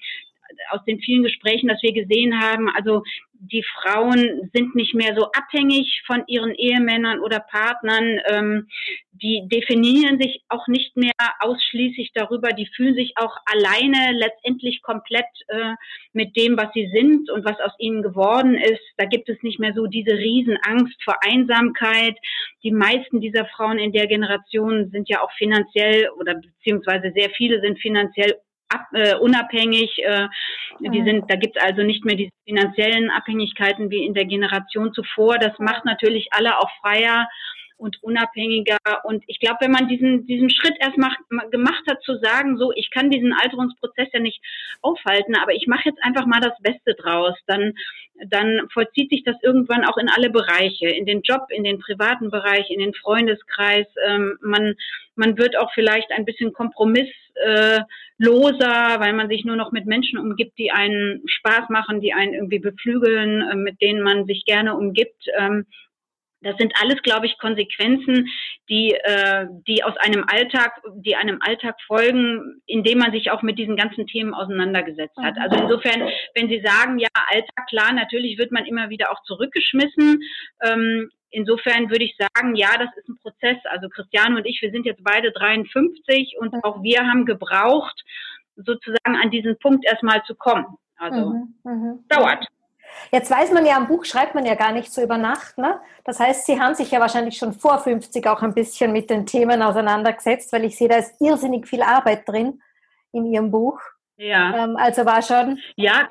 aus 0.69 0.83
den 0.85 0.99
vielen 0.99 1.23
Gesprächen, 1.23 1.67
dass 1.67 1.81
wir 1.83 1.93
gesehen 1.93 2.39
haben, 2.39 2.69
also 2.69 3.03
die 3.39 3.63
Frauen 3.63 4.49
sind 4.53 4.75
nicht 4.75 4.95
mehr 4.95 5.15
so 5.15 5.25
abhängig 5.31 6.01
von 6.07 6.23
ihren 6.27 6.55
Ehemännern 6.55 7.19
oder 7.19 7.39
Partnern. 7.39 8.19
Ähm, 8.27 8.67
die 9.11 9.47
definieren 9.47 10.19
sich 10.19 10.43
auch 10.49 10.67
nicht 10.67 10.95
mehr 10.95 11.11
ausschließlich 11.39 12.11
darüber. 12.13 12.49
Die 12.49 12.67
fühlen 12.75 12.95
sich 12.95 13.13
auch 13.15 13.35
alleine 13.45 14.17
letztendlich 14.17 14.81
komplett 14.81 15.25
äh, 15.47 15.73
mit 16.13 16.35
dem, 16.35 16.57
was 16.57 16.71
sie 16.73 16.89
sind 16.93 17.29
und 17.29 17.45
was 17.45 17.59
aus 17.59 17.73
ihnen 17.79 18.01
geworden 18.01 18.55
ist. 18.55 18.81
Da 18.97 19.05
gibt 19.05 19.29
es 19.29 19.41
nicht 19.43 19.59
mehr 19.59 19.73
so 19.73 19.85
diese 19.87 20.13
Riesenangst 20.13 21.03
vor 21.03 21.15
Einsamkeit. 21.21 22.17
Die 22.63 22.71
meisten 22.71 23.21
dieser 23.21 23.45
Frauen 23.45 23.79
in 23.79 23.91
der 23.91 24.07
Generation 24.07 24.89
sind 24.91 25.09
ja 25.09 25.21
auch 25.21 25.31
finanziell 25.33 26.09
oder 26.17 26.35
beziehungsweise 26.35 27.11
sehr 27.15 27.29
viele 27.31 27.61
sind 27.61 27.79
finanziell 27.79 28.35
ab, 28.69 28.87
äh, 28.93 29.15
unabhängig. 29.15 29.99
Äh, 30.03 30.27
die 30.79 31.03
sind, 31.03 31.29
da 31.29 31.35
gibt 31.35 31.57
es 31.57 31.63
also 31.63 31.83
nicht 31.83 32.05
mehr 32.05 32.15
diese 32.15 32.31
finanziellen 32.45 33.09
Abhängigkeiten 33.09 33.89
wie 33.89 34.05
in 34.05 34.13
der 34.13 34.25
Generation 34.25 34.93
zuvor. 34.93 35.37
Das 35.37 35.57
macht 35.59 35.85
natürlich 35.85 36.27
alle 36.31 36.57
auch 36.59 36.69
freier 36.81 37.27
und 37.77 38.01
unabhängiger. 38.03 38.77
Und 39.03 39.23
ich 39.27 39.39
glaube, 39.39 39.57
wenn 39.61 39.71
man 39.71 39.87
diesen, 39.87 40.25
diesen 40.25 40.49
Schritt 40.49 40.75
erst 40.79 40.97
macht, 40.97 41.19
gemacht 41.51 41.83
hat, 41.89 42.01
zu 42.03 42.17
sagen, 42.17 42.57
so, 42.57 42.71
ich 42.75 42.89
kann 42.91 43.09
diesen 43.09 43.33
Alterungsprozess 43.33 44.09
ja 44.13 44.19
nicht 44.19 44.41
aufhalten, 44.81 45.35
aber 45.35 45.53
ich 45.53 45.67
mache 45.67 45.89
jetzt 45.89 46.03
einfach 46.03 46.25
mal 46.25 46.41
das 46.41 46.59
Beste 46.61 46.95
draus, 46.95 47.35
dann, 47.45 47.73
dann 48.29 48.67
vollzieht 48.73 49.11
sich 49.11 49.23
das 49.23 49.35
irgendwann 49.43 49.85
auch 49.85 49.97
in 49.97 50.09
alle 50.09 50.29
Bereiche, 50.29 50.87
in 50.89 51.05
den 51.05 51.21
Job, 51.21 51.47
in 51.49 51.63
den 51.63 51.79
privaten 51.79 52.31
Bereich, 52.31 52.69
in 52.69 52.79
den 52.79 52.93
Freundeskreis. 52.93 53.87
Ähm, 54.07 54.37
man, 54.41 54.75
man 55.15 55.37
wird 55.37 55.57
auch 55.57 55.71
vielleicht 55.73 56.11
ein 56.11 56.25
bisschen 56.25 56.53
kompromissloser, 56.53 57.85
äh, 58.17 58.99
weil 58.99 59.13
man 59.13 59.29
sich 59.29 59.45
nur 59.45 59.55
noch 59.55 59.71
mit 59.71 59.85
Menschen 59.85 60.17
umgibt, 60.17 60.57
die 60.57 60.71
einen 60.71 61.21
Spaß 61.27 61.69
machen, 61.69 62.01
die 62.01 62.13
einen 62.13 62.33
irgendwie 62.33 62.59
beflügeln, 62.59 63.41
äh, 63.41 63.55
mit 63.55 63.81
denen 63.81 64.01
man 64.01 64.25
sich 64.25 64.45
gerne 64.45 64.75
umgibt. 64.75 65.25
Ähm, 65.37 65.67
das 66.41 66.55
sind 66.57 66.73
alles, 66.81 67.01
glaube 67.01 67.25
ich, 67.25 67.37
Konsequenzen, 67.39 68.27
die, 68.69 68.93
äh, 68.93 69.47
die 69.67 69.83
aus 69.83 69.95
einem 69.97 70.23
Alltag, 70.27 70.81
die 70.95 71.15
einem 71.15 71.39
Alltag 71.41 71.75
folgen, 71.87 72.61
indem 72.65 72.99
man 72.99 73.11
sich 73.11 73.31
auch 73.31 73.41
mit 73.41 73.57
diesen 73.57 73.75
ganzen 73.75 74.05
Themen 74.07 74.33
auseinandergesetzt 74.33 75.17
hat. 75.17 75.37
Also 75.39 75.57
insofern, 75.63 76.07
wenn 76.35 76.47
Sie 76.47 76.61
sagen, 76.63 76.99
ja, 76.99 77.07
Alltag, 77.29 77.67
klar, 77.69 77.93
natürlich 77.93 78.37
wird 78.37 78.51
man 78.51 78.65
immer 78.65 78.89
wieder 78.89 79.11
auch 79.11 79.23
zurückgeschmissen. 79.23 80.21
Ähm, 80.61 81.09
insofern 81.31 81.89
würde 81.89 82.05
ich 82.05 82.15
sagen, 82.17 82.55
ja, 82.55 82.77
das 82.77 82.89
ist 82.97 83.09
ein 83.09 83.17
Prozess. 83.17 83.57
Also 83.65 83.89
Christiane 83.89 84.37
und 84.37 84.45
ich, 84.45 84.61
wir 84.61 84.71
sind 84.71 84.85
jetzt 84.85 85.03
beide 85.03 85.31
53 85.31 86.35
und 86.39 86.53
auch 86.63 86.83
wir 86.83 86.99
haben 86.99 87.25
gebraucht, 87.25 88.03
sozusagen 88.55 89.15
an 89.21 89.31
diesen 89.31 89.57
Punkt 89.59 89.85
erstmal 89.85 90.23
zu 90.23 90.35
kommen. 90.35 90.65
Also 90.97 91.29
mhm, 91.29 91.55
mh. 91.63 91.99
dauert. 92.09 92.47
Jetzt 93.11 93.31
weiß 93.31 93.51
man 93.51 93.65
ja, 93.65 93.77
am 93.77 93.87
Buch 93.87 94.05
schreibt 94.05 94.35
man 94.35 94.45
ja 94.45 94.55
gar 94.55 94.71
nicht 94.71 94.91
so 94.91 95.01
über 95.01 95.17
Nacht. 95.17 95.57
Ne? 95.57 95.79
Das 96.03 96.19
heißt, 96.19 96.45
Sie 96.45 96.59
haben 96.59 96.75
sich 96.75 96.91
ja 96.91 96.99
wahrscheinlich 96.99 97.37
schon 97.37 97.53
vor 97.53 97.79
50 97.79 98.27
auch 98.27 98.41
ein 98.41 98.53
bisschen 98.53 98.91
mit 98.91 99.09
den 99.09 99.25
Themen 99.25 99.61
auseinandergesetzt, 99.61 100.51
weil 100.53 100.65
ich 100.65 100.77
sehe, 100.77 100.87
da 100.87 100.97
ist 100.97 101.19
irrsinnig 101.19 101.67
viel 101.67 101.81
Arbeit 101.81 102.27
drin 102.27 102.61
in 103.11 103.25
Ihrem 103.25 103.51
Buch. 103.51 103.79
Ja. 104.17 104.63
Ähm, 104.63 104.77
also 104.77 105.05
war 105.05 105.21
schon 105.21 105.59
ja. 105.75 106.07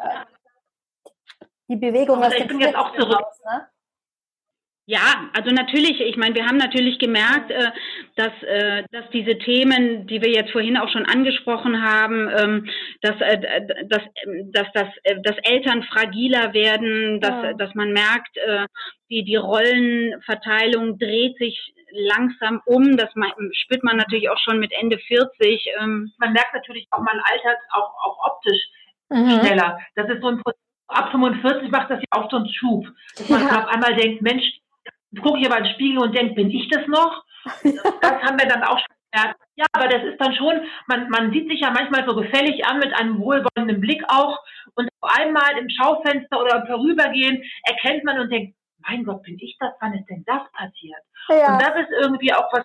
die 1.69 1.77
Bewegung 1.77 2.23
also 2.23 2.37
aus 2.37 2.43
ich 2.43 2.49
bin 2.49 2.61
jetzt 2.61 2.77
auch 2.77 2.95
zurück. 2.95 3.21
Raus, 3.21 3.41
ne? 3.45 3.69
Ja, 4.89 5.29
also 5.33 5.51
natürlich, 5.51 6.01
ich 6.01 6.17
meine, 6.17 6.37
wir 6.37 6.47
haben 6.47 6.59
natürlich 6.59 7.01
gemerkt, 7.01 7.51
äh, 7.51 7.73
dass, 8.15 8.33
äh, 8.43 8.85
dass 8.93 9.11
diese 9.11 9.37
Themen, 9.37 10.07
die 10.07 10.23
wir 10.23 10.31
jetzt 10.31 10.53
vorhin 10.53 10.77
auch 10.77 10.89
schon 10.89 11.05
angesprochen 11.07 11.83
haben, 11.83 12.31
ähm, 12.31 12.69
dass, 13.03 13.21
äh, 13.21 13.67
dass, 13.89 14.03
dass, 14.53 14.73
dass, 14.73 14.89
äh, 15.03 15.21
dass 15.23 15.37
Eltern 15.43 15.83
fragiler 15.83 16.55
werden, 16.55 17.21
dass, 17.21 17.31
ja. 17.31 17.53
dass 17.55 17.75
man 17.75 17.93
merkt, 17.93 18.37
äh, 18.37 18.67
die, 19.11 19.25
die 19.25 19.35
Rollenverteilung 19.35 21.01
dreht 21.01 21.37
sich 21.39 21.75
langsam 21.91 22.63
um. 22.67 22.97
Das 22.97 23.11
spürt 23.55 23.83
man 23.83 23.97
natürlich 23.97 24.31
auch 24.31 24.39
schon 24.39 24.61
mit 24.61 24.73
Ende 24.73 24.99
40. 24.99 25.67
Ähm. 25.81 26.13
Man 26.19 26.33
merkt 26.33 26.55
natürlich 26.55 26.87
auch, 26.93 27.01
man 27.01 27.21
altert 27.25 27.59
auch, 27.73 27.93
auch 28.05 28.35
optisch 28.35 28.63
mhm. 29.09 29.41
schneller. 29.41 29.81
Das 29.97 30.09
ist 30.09 30.21
so 30.21 30.29
ein 30.29 30.39
Prozess. 30.39 30.61
Ab 30.89 31.11
45 31.11 31.69
macht 31.73 31.91
das 31.91 31.99
ja 31.99 32.21
auch 32.21 32.31
so 32.31 32.37
einen 32.37 32.49
Schub. 32.49 32.87
Dass 33.17 33.29
man 33.29 33.41
ja. 33.41 33.59
auf 33.59 33.67
einmal 33.67 33.97
denkt, 33.97 34.23
Mensch, 34.23 34.45
gucke 35.23 35.39
ich 35.39 35.47
aber 35.47 35.59
ins 35.59 35.71
Spiegel 35.71 35.99
und 35.99 36.17
denke, 36.17 36.35
bin 36.35 36.51
ich 36.51 36.69
das 36.69 36.87
noch? 36.87 37.25
Das 38.01 38.23
haben 38.23 38.39
wir 38.39 38.49
dann 38.49 38.65
auch 38.65 38.79
schon 38.79 38.97
gemerkt. 39.13 39.41
Ja, 39.57 39.67
aber 39.73 39.89
das 39.89 40.03
ist 40.05 40.21
dann 40.21 40.35
schon, 40.35 40.61
man, 40.89 41.09
man 41.09 41.33
sieht 41.33 41.49
sich 41.49 41.61
ja 41.61 41.71
manchmal 41.71 42.05
so 42.07 42.15
gefällig 42.15 42.67
an 42.67 42.79
mit 42.79 42.93
einem 42.95 43.19
wohlwollenden 43.19 43.81
Blick 43.81 44.03
auch 44.09 44.39
und 44.75 44.89
auf 45.01 45.11
einmal 45.19 45.57
im 45.59 45.69
Schaufenster 45.71 46.41
oder 46.41 46.61
im 46.61 46.67
Vorübergehen 46.67 47.43
erkennt 47.65 48.05
man 48.05 48.21
und 48.21 48.31
denkt, 48.31 48.55
mein 48.87 49.05
Gott, 49.05 49.23
bin 49.23 49.39
ich 49.41 49.57
das? 49.59 49.73
Wann 49.81 49.95
ist 49.95 50.07
denn 50.09 50.25
das 50.27 50.43
passiert? 50.53 51.01
Ja. 51.29 51.55
Und 51.55 51.63
das 51.63 51.77
ist 51.81 51.91
irgendwie 52.01 52.33
auch 52.35 52.53
was, 52.53 52.65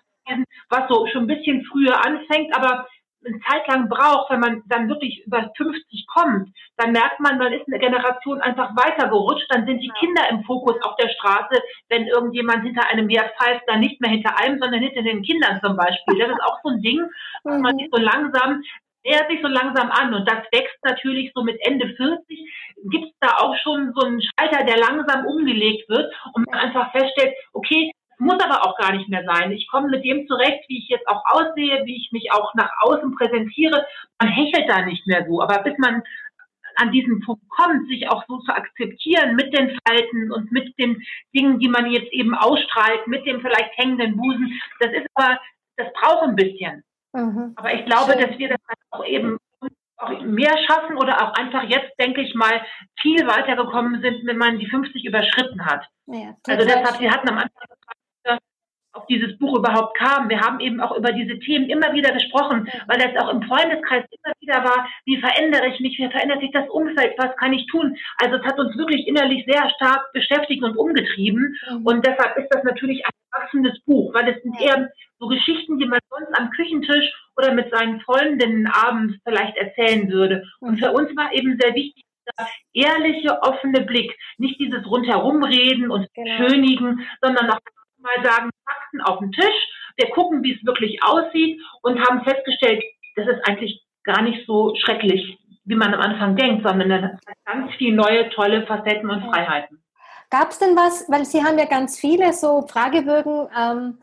was 0.68 0.88
so 0.88 1.06
schon 1.06 1.24
ein 1.24 1.26
bisschen 1.26 1.64
früher 1.64 2.04
anfängt, 2.04 2.54
aber 2.54 2.86
eine 3.24 3.40
Zeit 3.40 3.66
lang 3.68 3.88
braucht, 3.88 4.30
wenn 4.30 4.40
man 4.40 4.62
dann 4.66 4.88
wirklich 4.88 5.24
über 5.26 5.50
50 5.56 6.06
kommt, 6.06 6.48
dann 6.76 6.92
merkt 6.92 7.20
man, 7.20 7.38
man 7.38 7.52
ist 7.52 7.66
eine 7.66 7.78
Generation 7.78 8.40
einfach 8.40 8.70
weitergerutscht, 8.76 9.46
dann 9.50 9.66
sind 9.66 9.80
die 9.80 9.92
Kinder 9.98 10.28
im 10.30 10.42
Fokus 10.44 10.76
auf 10.82 10.96
der 10.96 11.08
Straße, 11.08 11.62
wenn 11.88 12.06
irgendjemand 12.06 12.64
hinter 12.64 12.88
einem 12.88 13.08
herpfeift, 13.08 13.62
dann 13.66 13.80
nicht 13.80 14.00
mehr 14.00 14.10
hinter 14.10 14.38
einem, 14.38 14.58
sondern 14.58 14.80
hinter 14.80 15.02
den 15.02 15.22
Kindern 15.22 15.60
zum 15.62 15.76
Beispiel. 15.76 16.18
Das 16.18 16.30
ist 16.30 16.42
auch 16.42 16.58
so 16.62 16.70
ein 16.70 16.82
Ding, 16.82 17.00
was 17.44 17.60
man 17.60 17.76
sich 17.76 17.88
so 17.92 18.00
langsam 18.00 18.62
nähert 19.04 19.28
sich 19.30 19.40
so 19.42 19.48
langsam 19.48 19.90
an 19.90 20.14
und 20.14 20.28
das 20.28 20.44
wächst 20.52 20.78
natürlich 20.84 21.32
so 21.34 21.42
mit 21.42 21.58
Ende 21.66 21.88
40, 21.88 22.22
gibt 22.90 23.06
es 23.06 23.18
da 23.20 23.36
auch 23.38 23.56
schon 23.62 23.92
so 23.94 24.06
einen 24.06 24.22
Schalter, 24.22 24.64
der 24.64 24.78
langsam 24.78 25.26
umgelegt 25.26 25.88
wird 25.88 26.12
und 26.34 26.46
man 26.46 26.60
einfach 26.60 26.92
feststellt, 26.92 27.34
okay, 27.52 27.90
muss 28.22 28.40
aber 28.40 28.64
auch 28.64 28.76
gar 28.78 28.92
nicht 28.92 29.08
mehr 29.08 29.24
sein. 29.26 29.50
Ich 29.50 29.68
komme 29.68 29.88
mit 29.88 30.04
dem 30.04 30.26
zurecht, 30.28 30.64
wie 30.68 30.78
ich 30.78 30.88
jetzt 30.88 31.08
auch 31.08 31.22
aussehe, 31.26 31.84
wie 31.84 31.96
ich 31.96 32.12
mich 32.12 32.30
auch 32.32 32.54
nach 32.54 32.70
außen 32.80 33.14
präsentiere. 33.16 33.84
Man 34.20 34.30
hechelt 34.30 34.68
da 34.68 34.82
nicht 34.82 35.06
mehr 35.06 35.26
so. 35.28 35.42
Aber 35.42 35.58
bis 35.62 35.76
man 35.78 36.02
an 36.76 36.92
diesen 36.92 37.20
Punkt 37.20 37.42
kommt, 37.48 37.88
sich 37.88 38.08
auch 38.08 38.24
so 38.28 38.38
zu 38.38 38.52
akzeptieren 38.52 39.34
mit 39.34 39.52
den 39.52 39.76
Falten 39.86 40.32
und 40.32 40.52
mit 40.52 40.72
den 40.78 41.02
Dingen, 41.34 41.58
die 41.58 41.68
man 41.68 41.90
jetzt 41.90 42.12
eben 42.12 42.34
ausstrahlt, 42.34 43.06
mit 43.08 43.26
dem 43.26 43.40
vielleicht 43.40 43.76
hängenden 43.76 44.16
Busen, 44.16 44.60
das 44.78 44.92
ist 44.92 45.06
aber, 45.14 45.38
das 45.76 45.88
braucht 45.92 46.22
ein 46.22 46.36
bisschen. 46.36 46.84
Mhm. 47.12 47.52
Aber 47.56 47.74
ich 47.74 47.84
glaube, 47.84 48.12
dass 48.12 48.38
wir 48.38 48.48
das 48.50 48.60
auch 48.90 49.04
eben 49.04 49.36
auch 49.98 50.20
mehr 50.22 50.56
schaffen 50.66 50.96
oder 50.96 51.22
auch 51.22 51.34
einfach 51.34 51.64
jetzt, 51.64 51.92
denke 52.00 52.22
ich 52.22 52.34
mal, 52.34 52.64
viel 53.00 53.26
weitergekommen 53.26 54.00
sind, 54.00 54.26
wenn 54.26 54.38
man 54.38 54.58
die 54.58 54.68
50 54.68 55.04
überschritten 55.04 55.64
hat. 55.66 55.84
Ja, 56.06 56.36
also 56.46 56.66
deshalb, 56.66 57.00
wir 57.00 57.10
hatten 57.10 57.28
am 57.28 57.38
Anfang 57.38 57.68
auf 58.92 59.06
dieses 59.06 59.38
Buch 59.38 59.58
überhaupt 59.58 59.96
kam. 59.96 60.28
Wir 60.28 60.40
haben 60.40 60.60
eben 60.60 60.80
auch 60.80 60.96
über 60.96 61.12
diese 61.12 61.38
Themen 61.38 61.68
immer 61.68 61.92
wieder 61.92 62.12
gesprochen, 62.12 62.68
weil 62.86 63.00
es 63.00 63.20
auch 63.20 63.30
im 63.30 63.42
Freundeskreis 63.42 64.04
immer 64.10 64.34
wieder 64.40 64.64
war, 64.64 64.88
wie 65.04 65.18
verändere 65.18 65.68
ich 65.68 65.80
mich, 65.80 65.98
wie 65.98 66.10
verändert 66.10 66.40
sich 66.40 66.52
das 66.52 66.68
Umfeld, 66.68 67.14
was 67.18 67.36
kann 67.36 67.52
ich 67.52 67.66
tun? 67.66 67.96
Also 68.18 68.36
es 68.36 68.44
hat 68.44 68.58
uns 68.58 68.76
wirklich 68.76 69.06
innerlich 69.06 69.44
sehr 69.46 69.68
stark 69.70 70.12
beschäftigt 70.12 70.62
und 70.62 70.76
umgetrieben. 70.76 71.56
Und 71.84 72.06
deshalb 72.06 72.36
ist 72.36 72.48
das 72.50 72.62
natürlich 72.64 73.04
ein 73.04 73.12
passendes 73.30 73.80
Buch, 73.84 74.12
weil 74.14 74.28
es 74.28 74.42
sind 74.42 74.60
eher 74.60 74.90
so 75.18 75.28
Geschichten, 75.28 75.78
die 75.78 75.86
man 75.86 76.00
sonst 76.10 76.38
am 76.38 76.50
Küchentisch 76.50 77.10
oder 77.36 77.54
mit 77.54 77.72
seinen 77.72 78.00
Freundinnen 78.00 78.66
abends 78.66 79.16
vielleicht 79.24 79.56
erzählen 79.56 80.10
würde. 80.10 80.44
Und 80.60 80.78
für 80.78 80.92
uns 80.92 81.16
war 81.16 81.32
eben 81.32 81.58
sehr 81.58 81.74
wichtig, 81.74 82.04
dieser 82.22 82.48
ehrliche, 82.72 83.42
offene 83.42 83.80
Blick, 83.82 84.16
nicht 84.38 84.60
dieses 84.60 84.86
rundherumreden 84.86 85.90
und 85.90 86.06
genau. 86.14 86.36
schönigen, 86.36 87.06
sondern 87.20 87.50
auch 87.50 87.58
mal 87.98 88.22
sagen, 88.24 88.50
Fakten 88.92 89.00
auf 89.00 89.18
den 89.18 89.32
Tisch, 89.32 89.68
wir 89.96 90.10
gucken, 90.10 90.42
wie 90.42 90.54
es 90.54 90.64
wirklich 90.64 90.98
aussieht 91.02 91.60
und 91.82 92.00
haben 92.00 92.24
festgestellt, 92.24 92.82
das 93.16 93.26
ist 93.26 93.46
eigentlich 93.46 93.82
gar 94.04 94.22
nicht 94.22 94.46
so 94.46 94.74
schrecklich, 94.76 95.38
wie 95.64 95.74
man 95.74 95.94
am 95.94 96.00
Anfang 96.00 96.36
denkt, 96.36 96.66
sondern 96.66 97.12
hat 97.12 97.20
ganz 97.44 97.72
viele 97.76 97.96
neue, 97.96 98.30
tolle 98.30 98.66
Facetten 98.66 99.10
und 99.10 99.30
Freiheiten. 99.30 99.82
Gab 100.30 100.50
es 100.50 100.58
denn 100.58 100.74
was, 100.76 101.04
weil 101.10 101.24
Sie 101.24 101.44
haben 101.44 101.58
ja 101.58 101.66
ganz 101.66 102.00
viele 102.00 102.32
so 102.32 102.66
Fragebögen 102.66 103.48
ähm, 103.56 103.98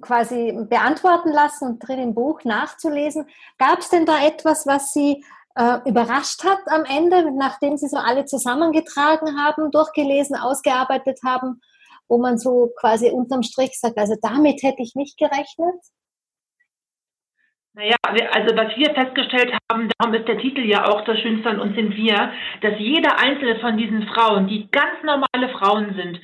quasi 0.00 0.56
beantworten 0.68 1.30
lassen 1.32 1.68
und 1.68 1.80
drin 1.80 1.98
im 1.98 2.14
Buch 2.14 2.44
nachzulesen. 2.44 3.26
Gab 3.58 3.80
es 3.80 3.90
denn 3.90 4.06
da 4.06 4.24
etwas, 4.24 4.66
was 4.66 4.92
Sie 4.92 5.24
äh, 5.56 5.78
überrascht 5.84 6.44
hat 6.44 6.60
am 6.68 6.84
Ende, 6.84 7.32
nachdem 7.36 7.76
Sie 7.76 7.88
so 7.88 7.96
alle 7.96 8.24
zusammengetragen 8.24 9.36
haben, 9.36 9.72
durchgelesen, 9.72 10.36
ausgearbeitet 10.36 11.18
haben, 11.24 11.60
wo 12.08 12.18
man 12.18 12.38
so 12.38 12.70
quasi 12.78 13.10
unterm 13.10 13.42
Strich 13.42 13.78
sagt, 13.78 13.98
also 13.98 14.14
damit 14.20 14.62
hätte 14.62 14.82
ich 14.82 14.94
nicht 14.94 15.18
gerechnet? 15.18 15.80
Naja, 17.76 17.96
also 18.04 18.56
was 18.56 18.76
wir 18.76 18.94
festgestellt 18.94 19.52
haben, 19.68 19.90
darum 19.98 20.14
ist 20.14 20.28
der 20.28 20.38
Titel 20.38 20.60
ja 20.60 20.86
auch 20.86 21.04
das 21.04 21.18
Schönste 21.18 21.50
an 21.50 21.58
uns 21.58 21.74
sind 21.74 21.96
wir, 21.96 22.32
dass 22.60 22.78
jede 22.78 23.16
einzelne 23.18 23.58
von 23.58 23.76
diesen 23.76 24.06
Frauen, 24.06 24.46
die 24.46 24.70
ganz 24.70 25.02
normale 25.02 25.48
Frauen 25.58 25.92
sind, 25.96 26.20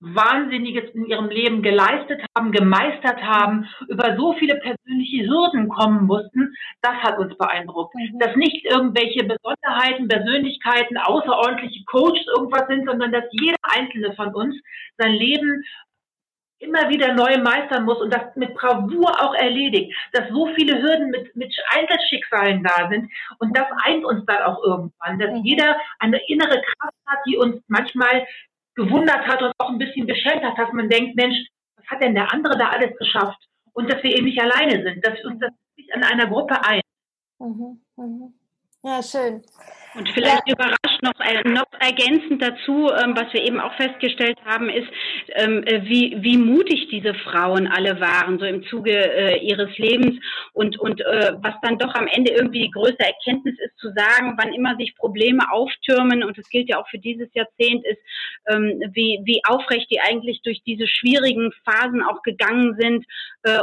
Wahnsinniges 0.00 0.90
in 0.94 1.06
ihrem 1.06 1.28
Leben 1.28 1.62
geleistet 1.62 2.22
haben, 2.36 2.52
gemeistert 2.52 3.22
haben, 3.22 3.66
über 3.88 4.16
so 4.16 4.34
viele 4.34 4.56
persönliche 4.56 5.26
Hürden 5.26 5.68
kommen 5.68 6.06
mussten, 6.06 6.54
das 6.82 6.94
hat 6.94 7.18
uns 7.18 7.36
beeindruckt. 7.38 7.94
Mhm. 7.94 8.18
Dass 8.18 8.36
nicht 8.36 8.64
irgendwelche 8.66 9.24
Besonderheiten, 9.24 10.08
Persönlichkeiten, 10.08 10.98
außerordentliche 10.98 11.84
Coaches 11.86 12.26
irgendwas 12.36 12.66
sind, 12.68 12.86
sondern 12.86 13.12
dass 13.12 13.24
jeder 13.32 13.56
einzelne 13.62 14.14
von 14.14 14.34
uns 14.34 14.56
sein 14.98 15.12
Leben 15.12 15.64
immer 16.58 16.88
wieder 16.88 17.14
neu 17.14 17.38
meistern 17.38 17.84
muss 17.84 18.00
und 18.00 18.12
das 18.12 18.34
mit 18.36 18.54
Bravour 18.54 19.20
auch 19.20 19.34
erledigt, 19.34 19.94
dass 20.12 20.28
so 20.30 20.46
viele 20.54 20.80
Hürden 20.80 21.10
mit, 21.10 21.34
mit 21.36 21.54
Einzelschicksalen 21.68 22.62
da 22.62 22.88
sind 22.90 23.10
und 23.38 23.56
das 23.56 23.66
eint 23.84 24.04
uns 24.04 24.24
dann 24.26 24.42
auch 24.42 24.62
irgendwann, 24.62 25.18
dass 25.18 25.30
mhm. 25.30 25.44
jeder 25.44 25.76
eine 25.98 26.20
innere 26.28 26.62
Kraft 26.62 26.94
hat, 27.06 27.18
die 27.26 27.36
uns 27.36 27.62
manchmal 27.68 28.26
gewundert 28.74 29.26
hat 29.26 29.42
und 29.42 29.52
auch 29.58 29.70
ein 29.70 29.78
bisschen 29.78 30.06
beschämt 30.06 30.42
hat, 30.42 30.58
dass 30.58 30.72
man 30.72 30.88
denkt, 30.88 31.16
Mensch, 31.16 31.36
was 31.76 31.86
hat 31.86 32.02
denn 32.02 32.14
der 32.14 32.32
andere 32.32 32.58
da 32.58 32.68
alles 32.70 32.96
geschafft? 32.98 33.38
Und 33.72 33.92
dass 33.92 34.02
wir 34.02 34.16
eben 34.16 34.26
nicht 34.26 34.40
alleine 34.40 34.82
sind, 34.82 35.04
dass 35.04 35.22
uns 35.24 35.40
das 35.40 35.50
nicht 35.76 35.92
an 35.94 36.04
einer 36.04 36.26
Gruppe 36.26 36.56
ein. 36.64 36.80
Mhm, 37.38 37.80
mhm. 37.96 38.34
Ja, 38.82 39.02
schön. 39.02 39.42
Und 39.94 40.08
vielleicht 40.08 40.48
ja. 40.48 40.54
überrascht 40.54 41.02
noch, 41.02 41.12
äh, 41.20 41.48
noch 41.48 41.66
ergänzend 41.78 42.42
dazu, 42.42 42.90
ähm, 42.90 43.14
was 43.16 43.32
wir 43.32 43.42
eben 43.42 43.60
auch 43.60 43.74
festgestellt 43.74 44.38
haben, 44.44 44.68
ist, 44.68 44.88
ähm, 45.34 45.62
äh, 45.64 45.82
wie, 45.84 46.16
wie 46.18 46.36
mutig 46.36 46.88
diese 46.90 47.14
Frauen 47.14 47.68
alle 47.68 48.00
waren, 48.00 48.38
so 48.38 48.44
im 48.44 48.64
Zuge 48.64 48.92
äh, 48.92 49.38
ihres 49.38 49.76
Lebens 49.78 50.20
und, 50.52 50.78
und 50.78 51.00
was 51.00 51.54
dann 51.62 51.78
doch 51.78 51.94
am 51.94 52.06
Ende 52.06 52.32
irgendwie 52.32 52.62
die 52.62 52.70
größte 52.70 53.04
Erkenntnis 53.04 53.56
ist, 53.58 53.76
zu 53.78 53.88
sagen, 53.88 54.36
wann 54.38 54.52
immer 54.52 54.76
sich 54.76 54.96
Probleme 54.96 55.42
auftürmen, 55.52 56.22
und 56.24 56.38
das 56.38 56.48
gilt 56.48 56.68
ja 56.68 56.80
auch 56.80 56.88
für 56.88 56.98
dieses 56.98 57.28
Jahrzehnt, 57.34 57.84
ist, 57.84 57.98
ähm, 58.48 58.80
wie, 58.92 59.20
wie 59.24 59.42
aufrecht 59.46 59.90
die 59.90 60.00
eigentlich 60.00 60.40
durch 60.42 60.62
diese 60.64 60.86
schwierigen 60.86 61.52
Phasen 61.64 62.02
auch 62.02 62.22
gegangen 62.22 62.76
sind, 62.78 63.04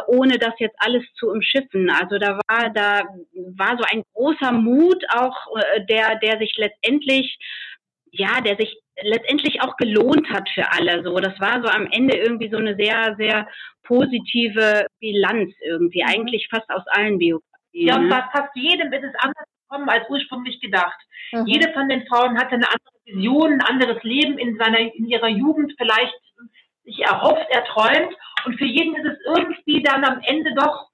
ohne 0.07 0.37
das 0.37 0.53
jetzt 0.59 0.75
alles 0.77 1.03
zu 1.15 1.29
umschiffen. 1.29 1.89
Also 1.89 2.19
da 2.19 2.39
war, 2.47 2.69
da 2.69 3.01
war 3.57 3.77
so 3.77 3.83
ein 3.91 4.03
großer 4.13 4.51
Mut 4.51 5.03
auch, 5.09 5.35
der 5.89 6.19
der 6.21 6.37
sich 6.37 6.53
letztendlich, 6.57 7.37
ja, 8.11 8.41
der 8.41 8.57
sich 8.57 8.77
letztendlich 9.01 9.61
auch 9.61 9.77
gelohnt 9.77 10.29
hat 10.29 10.47
für 10.53 10.71
alle. 10.71 11.03
So, 11.03 11.15
das 11.17 11.39
war 11.39 11.61
so 11.61 11.69
am 11.69 11.87
Ende 11.91 12.15
irgendwie 12.15 12.49
so 12.49 12.57
eine 12.57 12.75
sehr, 12.75 13.15
sehr 13.17 13.47
positive 13.83 14.85
Bilanz 14.99 15.53
irgendwie, 15.65 16.03
mhm. 16.03 16.09
eigentlich 16.09 16.47
fast 16.49 16.69
aus 16.69 16.83
allen 16.87 17.17
Biografien. 17.17 17.47
Ja, 17.73 17.97
und 17.97 18.09
bei 18.09 18.21
fast 18.33 18.55
jedem 18.55 18.91
ist 18.93 19.03
es 19.03 19.15
anders 19.19 19.45
gekommen 19.63 19.89
als 19.89 20.09
ursprünglich 20.09 20.59
gedacht. 20.59 20.99
Mhm. 21.31 21.45
Jede 21.45 21.71
von 21.73 21.89
den 21.89 22.05
Frauen 22.07 22.37
hatte 22.37 22.55
eine 22.55 22.67
andere 22.67 22.95
Vision, 23.05 23.53
ein 23.53 23.61
anderes 23.61 24.03
Leben 24.03 24.37
in 24.37 24.57
seiner, 24.57 24.79
in 24.79 25.07
ihrer 25.07 25.29
Jugend 25.29 25.73
vielleicht 25.77 26.13
sich 26.83 26.99
erhofft, 26.99 27.49
erträumt. 27.49 28.13
Und 28.45 28.57
für 28.57 28.65
jeden 28.65 28.95
ist 28.95 29.05
es 29.05 29.17
irgendwie 29.25 29.83
dann 29.83 30.03
am 30.03 30.21
Ende 30.23 30.53
doch 30.55 30.89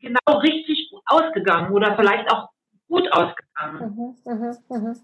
genau 0.00 0.38
richtig 0.40 0.90
ausgegangen 1.06 1.72
oder 1.72 1.96
vielleicht 1.96 2.30
auch 2.30 2.48
gut 2.88 3.10
ausgegangen. 3.12 3.43
Mhm, 3.72 4.16
mh, 4.24 4.56
mh, 4.68 4.94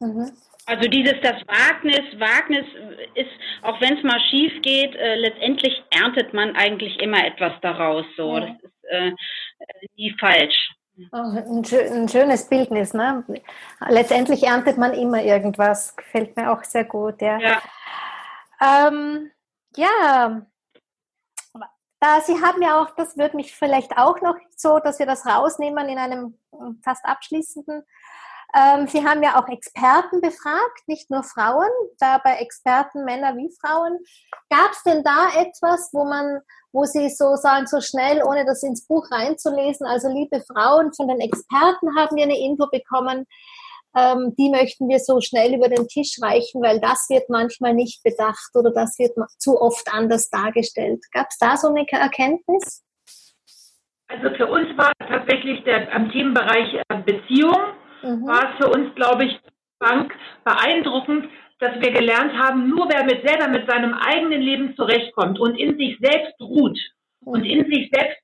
mh. 0.00 0.30
Also 0.66 0.88
dieses 0.88 1.14
das 1.22 1.36
Wagnis, 1.46 2.20
Wagnis 2.20 2.66
ist, 3.14 3.30
auch 3.62 3.80
wenn 3.80 3.96
es 3.96 4.04
mal 4.04 4.20
schief 4.30 4.52
geht, 4.62 4.94
äh, 4.94 5.14
letztendlich 5.14 5.82
erntet 5.90 6.34
man 6.34 6.54
eigentlich 6.56 7.00
immer 7.00 7.24
etwas 7.24 7.52
daraus. 7.62 8.04
So, 8.16 8.36
ja. 8.36 8.40
das 8.40 8.50
ist 8.62 8.90
äh, 8.90 9.12
nie 9.96 10.14
falsch. 10.20 10.70
Oh, 11.12 11.16
ein, 11.16 11.64
ein, 11.64 12.08
schönes 12.08 12.48
Bildnis, 12.48 12.92
ne? 12.92 13.24
Letztendlich 13.88 14.42
erntet 14.42 14.78
man 14.78 14.92
immer 14.92 15.22
irgendwas. 15.22 15.96
Gefällt 15.96 16.36
mir 16.36 16.52
auch 16.52 16.64
sehr 16.64 16.84
gut, 16.84 17.22
ja. 17.22 17.38
Ja, 17.38 17.62
ähm, 18.60 19.30
ja 19.76 20.42
da, 22.00 22.20
Sie 22.20 22.40
haben 22.40 22.62
ja 22.62 22.80
auch, 22.80 22.90
das 22.96 23.16
würde 23.16 23.36
mich 23.36 23.54
vielleicht 23.54 23.96
auch 23.98 24.20
noch 24.20 24.36
so, 24.56 24.78
dass 24.78 24.98
wir 24.98 25.06
das 25.06 25.26
rausnehmen 25.26 25.88
in 25.88 25.98
einem 25.98 26.38
hm, 26.52 26.80
fast 26.82 27.04
abschließenden. 27.04 27.84
Ähm, 28.54 28.86
Sie 28.86 29.06
haben 29.06 29.22
ja 29.22 29.38
auch 29.38 29.48
Experten 29.48 30.20
befragt, 30.20 30.86
nicht 30.86 31.10
nur 31.10 31.22
Frauen, 31.22 31.68
dabei 31.98 32.36
Experten 32.36 33.04
Männer 33.04 33.36
wie 33.36 33.54
Frauen. 33.60 33.98
Gab 34.48 34.72
es 34.72 34.82
denn 34.84 35.02
da 35.02 35.28
etwas, 35.36 35.90
wo 35.92 36.04
man, 36.04 36.40
wo 36.72 36.84
Sie 36.84 37.10
so 37.10 37.36
sagen, 37.36 37.66
so 37.66 37.80
schnell, 37.80 38.22
ohne 38.22 38.46
das 38.46 38.62
ins 38.62 38.86
Buch 38.86 39.10
reinzulesen, 39.10 39.86
also 39.86 40.08
liebe 40.08 40.40
Frauen, 40.40 40.94
von 40.94 41.08
den 41.08 41.20
Experten 41.20 41.94
haben 41.98 42.16
wir 42.16 42.24
eine 42.24 42.38
Info 42.38 42.66
bekommen, 42.70 43.26
ähm, 43.96 44.34
die 44.38 44.50
möchten 44.50 44.88
wir 44.88 44.98
so 44.98 45.20
schnell 45.20 45.54
über 45.54 45.68
den 45.68 45.86
Tisch 45.88 46.16
reichen, 46.20 46.62
weil 46.62 46.80
das 46.80 47.06
wird 47.08 47.28
manchmal 47.28 47.74
nicht 47.74 48.02
bedacht 48.02 48.50
oder 48.54 48.70
das 48.72 48.98
wird 48.98 49.12
zu 49.38 49.60
oft 49.60 49.86
anders 49.92 50.28
dargestellt. 50.30 51.04
Gab 51.12 51.26
es 51.30 51.38
da 51.38 51.56
so 51.56 51.68
eine 51.68 51.86
Erkenntnis? 51.90 52.84
Also 54.08 54.34
für 54.36 54.46
uns 54.46 54.76
war 54.78 54.92
tatsächlich 54.98 55.62
der 55.64 55.92
am 55.94 56.10
Themenbereich 56.10 56.74
äh, 56.88 57.02
Beziehung 57.04 57.60
mhm. 58.02 58.26
war 58.26 58.50
es 58.50 58.64
für 58.64 58.70
uns, 58.70 58.94
glaube 58.94 59.26
ich, 59.26 59.38
Bank 59.78 60.12
beeindruckend, 60.44 61.28
dass 61.60 61.74
wir 61.80 61.92
gelernt 61.92 62.32
haben, 62.34 62.68
nur 62.68 62.88
wer 62.88 63.04
mit 63.04 63.26
selber 63.26 63.48
mit 63.48 63.68
seinem 63.68 63.94
eigenen 63.94 64.40
Leben 64.40 64.74
zurechtkommt 64.76 65.38
und 65.38 65.56
in 65.56 65.76
sich 65.76 65.98
selbst 66.00 66.40
ruht 66.40 66.78
und 67.24 67.44
in 67.44 67.70
sich 67.70 67.90
selbst 67.92 68.18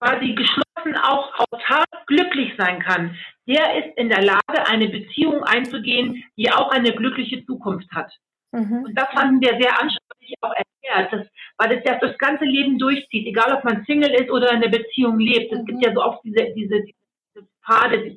quasi 0.00 0.34
geschlossen 0.34 0.65
auch 0.94 1.32
autark 1.38 2.06
glücklich 2.06 2.52
sein 2.56 2.80
kann, 2.80 3.16
der 3.46 3.76
ist 3.78 3.96
in 3.96 4.08
der 4.08 4.22
Lage, 4.22 4.66
eine 4.66 4.88
Beziehung 4.88 5.42
einzugehen, 5.42 6.24
die 6.36 6.50
auch 6.50 6.70
eine 6.70 6.92
glückliche 6.92 7.44
Zukunft 7.46 7.90
hat. 7.92 8.12
Mhm. 8.52 8.84
Und 8.84 8.94
das 8.94 9.08
fanden 9.08 9.40
wir 9.40 9.58
sehr 9.60 9.72
anschaulich 9.80 10.34
auch 10.40 10.52
erklärt, 10.54 11.12
dass, 11.12 11.26
weil 11.58 11.78
es 11.78 11.84
ja 11.84 11.98
das 11.98 12.16
ganze 12.18 12.44
Leben 12.44 12.78
durchzieht, 12.78 13.26
egal 13.26 13.52
ob 13.52 13.64
man 13.64 13.84
Single 13.84 14.12
ist 14.12 14.30
oder 14.30 14.50
in 14.50 14.62
einer 14.62 14.68
Beziehung 14.68 15.18
lebt. 15.18 15.52
Es 15.52 15.60
mhm. 15.60 15.66
gibt 15.66 15.84
ja 15.84 15.92
so 15.94 16.02
oft 16.02 16.24
diese, 16.24 16.52
diese, 16.54 16.82
diese 16.82 17.46
Pfade, 17.64 18.16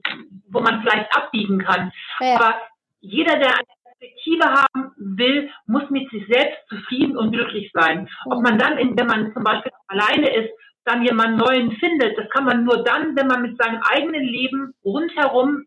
wo 0.49 0.59
man 0.59 0.81
vielleicht 0.81 1.15
abbiegen 1.15 1.59
kann. 1.59 1.91
Ja. 2.19 2.35
Aber 2.35 2.55
jeder, 3.01 3.37
der 3.37 3.53
eine 3.53 3.65
Perspektive 3.83 4.45
haben 4.45 4.91
will, 4.97 5.49
muss 5.67 5.89
mit 5.89 6.09
sich 6.09 6.25
selbst 6.27 6.57
zufrieden 6.69 7.17
und 7.17 7.31
glücklich 7.31 7.71
sein. 7.73 8.01
Mhm. 8.25 8.31
Ob 8.31 8.43
man 8.43 8.57
dann, 8.57 8.77
in, 8.77 8.97
wenn 8.97 9.07
man 9.07 9.33
zum 9.33 9.43
Beispiel 9.43 9.71
alleine 9.87 10.33
ist, 10.35 10.51
dann 10.89 11.03
jemand 11.03 11.37
Neuen 11.37 11.71
findet. 11.73 12.17
Das 12.17 12.29
kann 12.29 12.45
man 12.45 12.63
nur 12.63 12.83
dann, 12.83 13.15
wenn 13.15 13.27
man 13.27 13.41
mit 13.41 13.61
seinem 13.61 13.81
eigenen 13.83 14.23
Leben 14.23 14.73
rundherum 14.83 15.65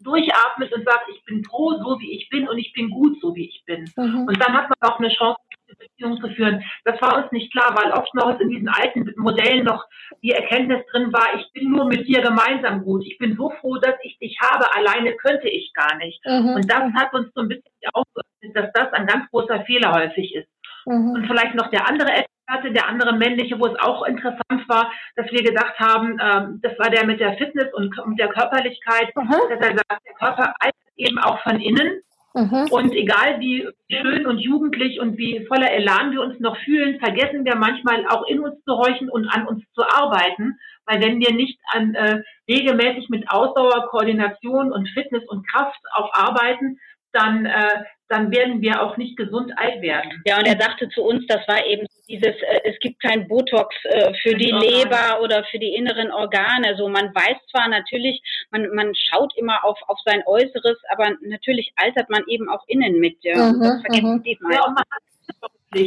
durchatmet 0.00 0.72
und 0.74 0.84
sagt, 0.84 1.08
ich 1.10 1.24
bin 1.24 1.44
froh, 1.44 1.72
so 1.82 1.98
wie 2.00 2.16
ich 2.16 2.28
bin 2.28 2.48
und 2.48 2.58
ich 2.58 2.72
bin 2.72 2.90
gut, 2.90 3.18
so 3.20 3.34
wie 3.34 3.48
ich 3.48 3.62
bin. 3.66 3.90
Mhm. 3.96 4.26
Und 4.28 4.40
dann 4.42 4.52
hat 4.52 4.68
man 4.68 4.90
auch 4.90 4.98
eine 4.98 5.08
Chance, 5.08 5.40
eine 5.68 5.76
Beziehung 5.76 6.20
zu 6.20 6.28
führen. 6.34 6.62
Das 6.84 7.00
war 7.00 7.16
uns 7.16 7.32
nicht 7.32 7.50
klar, 7.52 7.74
weil 7.74 7.92
oft 7.92 8.14
noch 8.14 8.38
in 8.38 8.50
diesen 8.50 8.68
alten 8.68 9.10
Modellen 9.16 9.64
noch 9.64 9.84
die 10.22 10.32
Erkenntnis 10.32 10.84
drin 10.92 11.12
war, 11.12 11.38
ich 11.38 11.50
bin 11.52 11.70
nur 11.70 11.86
mit 11.86 12.06
dir 12.06 12.20
gemeinsam 12.20 12.84
gut. 12.84 13.04
Ich 13.06 13.18
bin 13.18 13.36
so 13.36 13.50
froh, 13.60 13.76
dass 13.78 13.94
ich 14.02 14.18
dich 14.18 14.38
habe. 14.40 14.66
Alleine 14.74 15.16
könnte 15.16 15.48
ich 15.48 15.72
gar 15.72 15.96
nicht. 15.96 16.20
Mhm. 16.24 16.54
Und 16.56 16.70
das 16.70 16.92
hat 16.94 17.14
uns 17.14 17.32
so 17.34 17.40
ein 17.40 17.48
bisschen 17.48 17.72
aufgeöffnet, 17.92 18.54
dass 18.54 18.72
das 18.74 18.92
ein 18.92 19.06
ganz 19.06 19.30
großer 19.30 19.64
Fehler 19.64 19.92
häufig 19.92 20.34
ist. 20.34 20.48
Mhm. 20.84 21.10
Und 21.14 21.26
vielleicht 21.26 21.54
noch 21.54 21.70
der 21.70 21.88
andere 21.88 22.10
Experte, 22.46 22.72
der 22.72 22.88
andere 22.88 23.14
männliche, 23.16 23.58
wo 23.58 23.66
es 23.66 23.78
auch 23.80 24.04
interessant 24.04 24.68
war, 24.68 24.90
dass 25.16 25.30
wir 25.30 25.42
gedacht 25.42 25.78
haben, 25.78 26.18
ähm, 26.22 26.60
das 26.62 26.78
war 26.78 26.90
der 26.90 27.06
mit 27.06 27.20
der 27.20 27.36
Fitness 27.36 27.72
und, 27.74 27.98
und 27.98 28.18
der 28.18 28.28
Körperlichkeit, 28.28 29.14
mhm. 29.16 29.30
dass 29.48 29.60
er 29.60 29.76
sagt, 29.76 30.06
der 30.06 30.14
Körper 30.14 30.54
altert 30.60 30.74
eben 30.96 31.18
auch 31.18 31.42
von 31.42 31.60
innen. 31.60 32.00
Mhm. 32.34 32.68
Und 32.70 32.92
egal 32.92 33.40
wie 33.40 33.66
schön 33.90 34.26
und 34.26 34.38
jugendlich 34.38 35.00
und 35.00 35.16
wie 35.16 35.44
voller 35.46 35.72
Elan 35.72 36.12
wir 36.12 36.20
uns 36.20 36.38
noch 36.38 36.56
fühlen, 36.58 37.00
vergessen 37.00 37.44
wir 37.44 37.56
manchmal 37.56 38.06
auch 38.08 38.26
in 38.28 38.40
uns 38.40 38.62
zu 38.64 38.76
horchen 38.76 39.08
und 39.08 39.26
an 39.28 39.46
uns 39.46 39.64
zu 39.72 39.82
arbeiten. 39.82 40.58
Weil 40.84 41.00
wenn 41.00 41.18
wir 41.18 41.32
nicht 41.34 41.58
an, 41.72 41.94
äh, 41.94 42.22
regelmäßig 42.48 43.08
mit 43.08 43.28
Ausdauer, 43.30 43.88
Koordination 43.88 44.70
und 44.70 44.88
Fitness 44.90 45.24
und 45.28 45.48
Kraft 45.48 45.80
auch 45.94 46.12
arbeiten, 46.12 46.78
dann, 47.12 47.46
äh, 47.46 47.84
dann 48.08 48.30
werden 48.30 48.60
wir 48.60 48.82
auch 48.82 48.96
nicht 48.96 49.16
gesund 49.16 49.52
alt 49.56 49.82
werden. 49.82 50.22
Ja, 50.26 50.38
und 50.38 50.46
er 50.46 50.60
sagte 50.60 50.88
zu 50.90 51.02
uns, 51.02 51.26
das 51.26 51.46
war 51.48 51.64
eben 51.66 51.86
dieses, 52.08 52.34
äh, 52.42 52.60
es 52.64 52.78
gibt 52.80 53.02
kein 53.02 53.26
Botox 53.26 53.74
äh, 53.84 54.14
für 54.22 54.34
die 54.34 54.52
Leber 54.52 55.20
oder 55.22 55.44
für 55.50 55.58
die 55.58 55.74
inneren 55.74 56.12
Organe. 56.12 56.68
Also 56.68 56.88
man 56.88 57.14
weiß 57.14 57.36
zwar 57.50 57.68
natürlich, 57.68 58.22
man, 58.50 58.72
man 58.74 58.94
schaut 58.94 59.36
immer 59.36 59.64
auf, 59.64 59.78
auf 59.88 59.98
sein 60.04 60.22
Äußeres, 60.26 60.78
aber 60.90 61.10
natürlich 61.22 61.72
altert 61.76 62.08
man 62.08 62.22
eben 62.28 62.48
auch 62.48 62.62
innen 62.68 63.00
mit. 63.00 63.16
Ja. 63.22 63.52
Mhm, 63.52 63.60
das 63.60 63.80
vergessen 63.80 64.14
mhm. 64.14 64.22
die 64.22 64.38
ja, 64.52 64.64
und 64.64 64.74
man 64.74 64.84
hat 64.90 65.02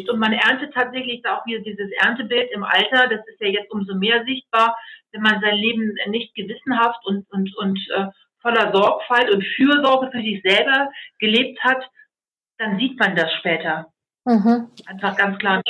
und 0.08 0.20
man 0.20 0.34
erntet 0.34 0.72
tatsächlich 0.74 1.26
auch 1.26 1.44
wieder 1.48 1.62
dieses 1.62 1.90
Erntebild 2.04 2.52
im 2.52 2.64
Alter. 2.64 3.08
Das 3.08 3.26
ist 3.28 3.40
ja 3.40 3.48
jetzt 3.48 3.72
umso 3.72 3.96
mehr 3.96 4.24
sichtbar, 4.26 4.78
wenn 5.12 5.22
man 5.22 5.42
sein 5.42 5.56
Leben 5.56 5.96
nicht 6.08 6.36
gewissenhaft 6.36 7.04
und, 7.06 7.26
und, 7.32 7.56
und 7.58 7.80
äh, 7.96 8.06
voller 8.42 8.72
Sorgfalt 8.72 9.32
und 9.32 9.44
Fürsorge 9.56 10.12
für 10.12 10.22
sich 10.22 10.42
selber 10.44 10.92
gelebt 11.18 11.60
hat, 11.64 11.84
dann 12.60 12.78
sieht 12.78 13.00
man 13.00 13.16
das 13.16 13.32
später. 13.40 13.92
Mhm. 14.26 14.70
Einfach 14.86 15.18
ganz 15.18 15.40
klar. 15.40 15.62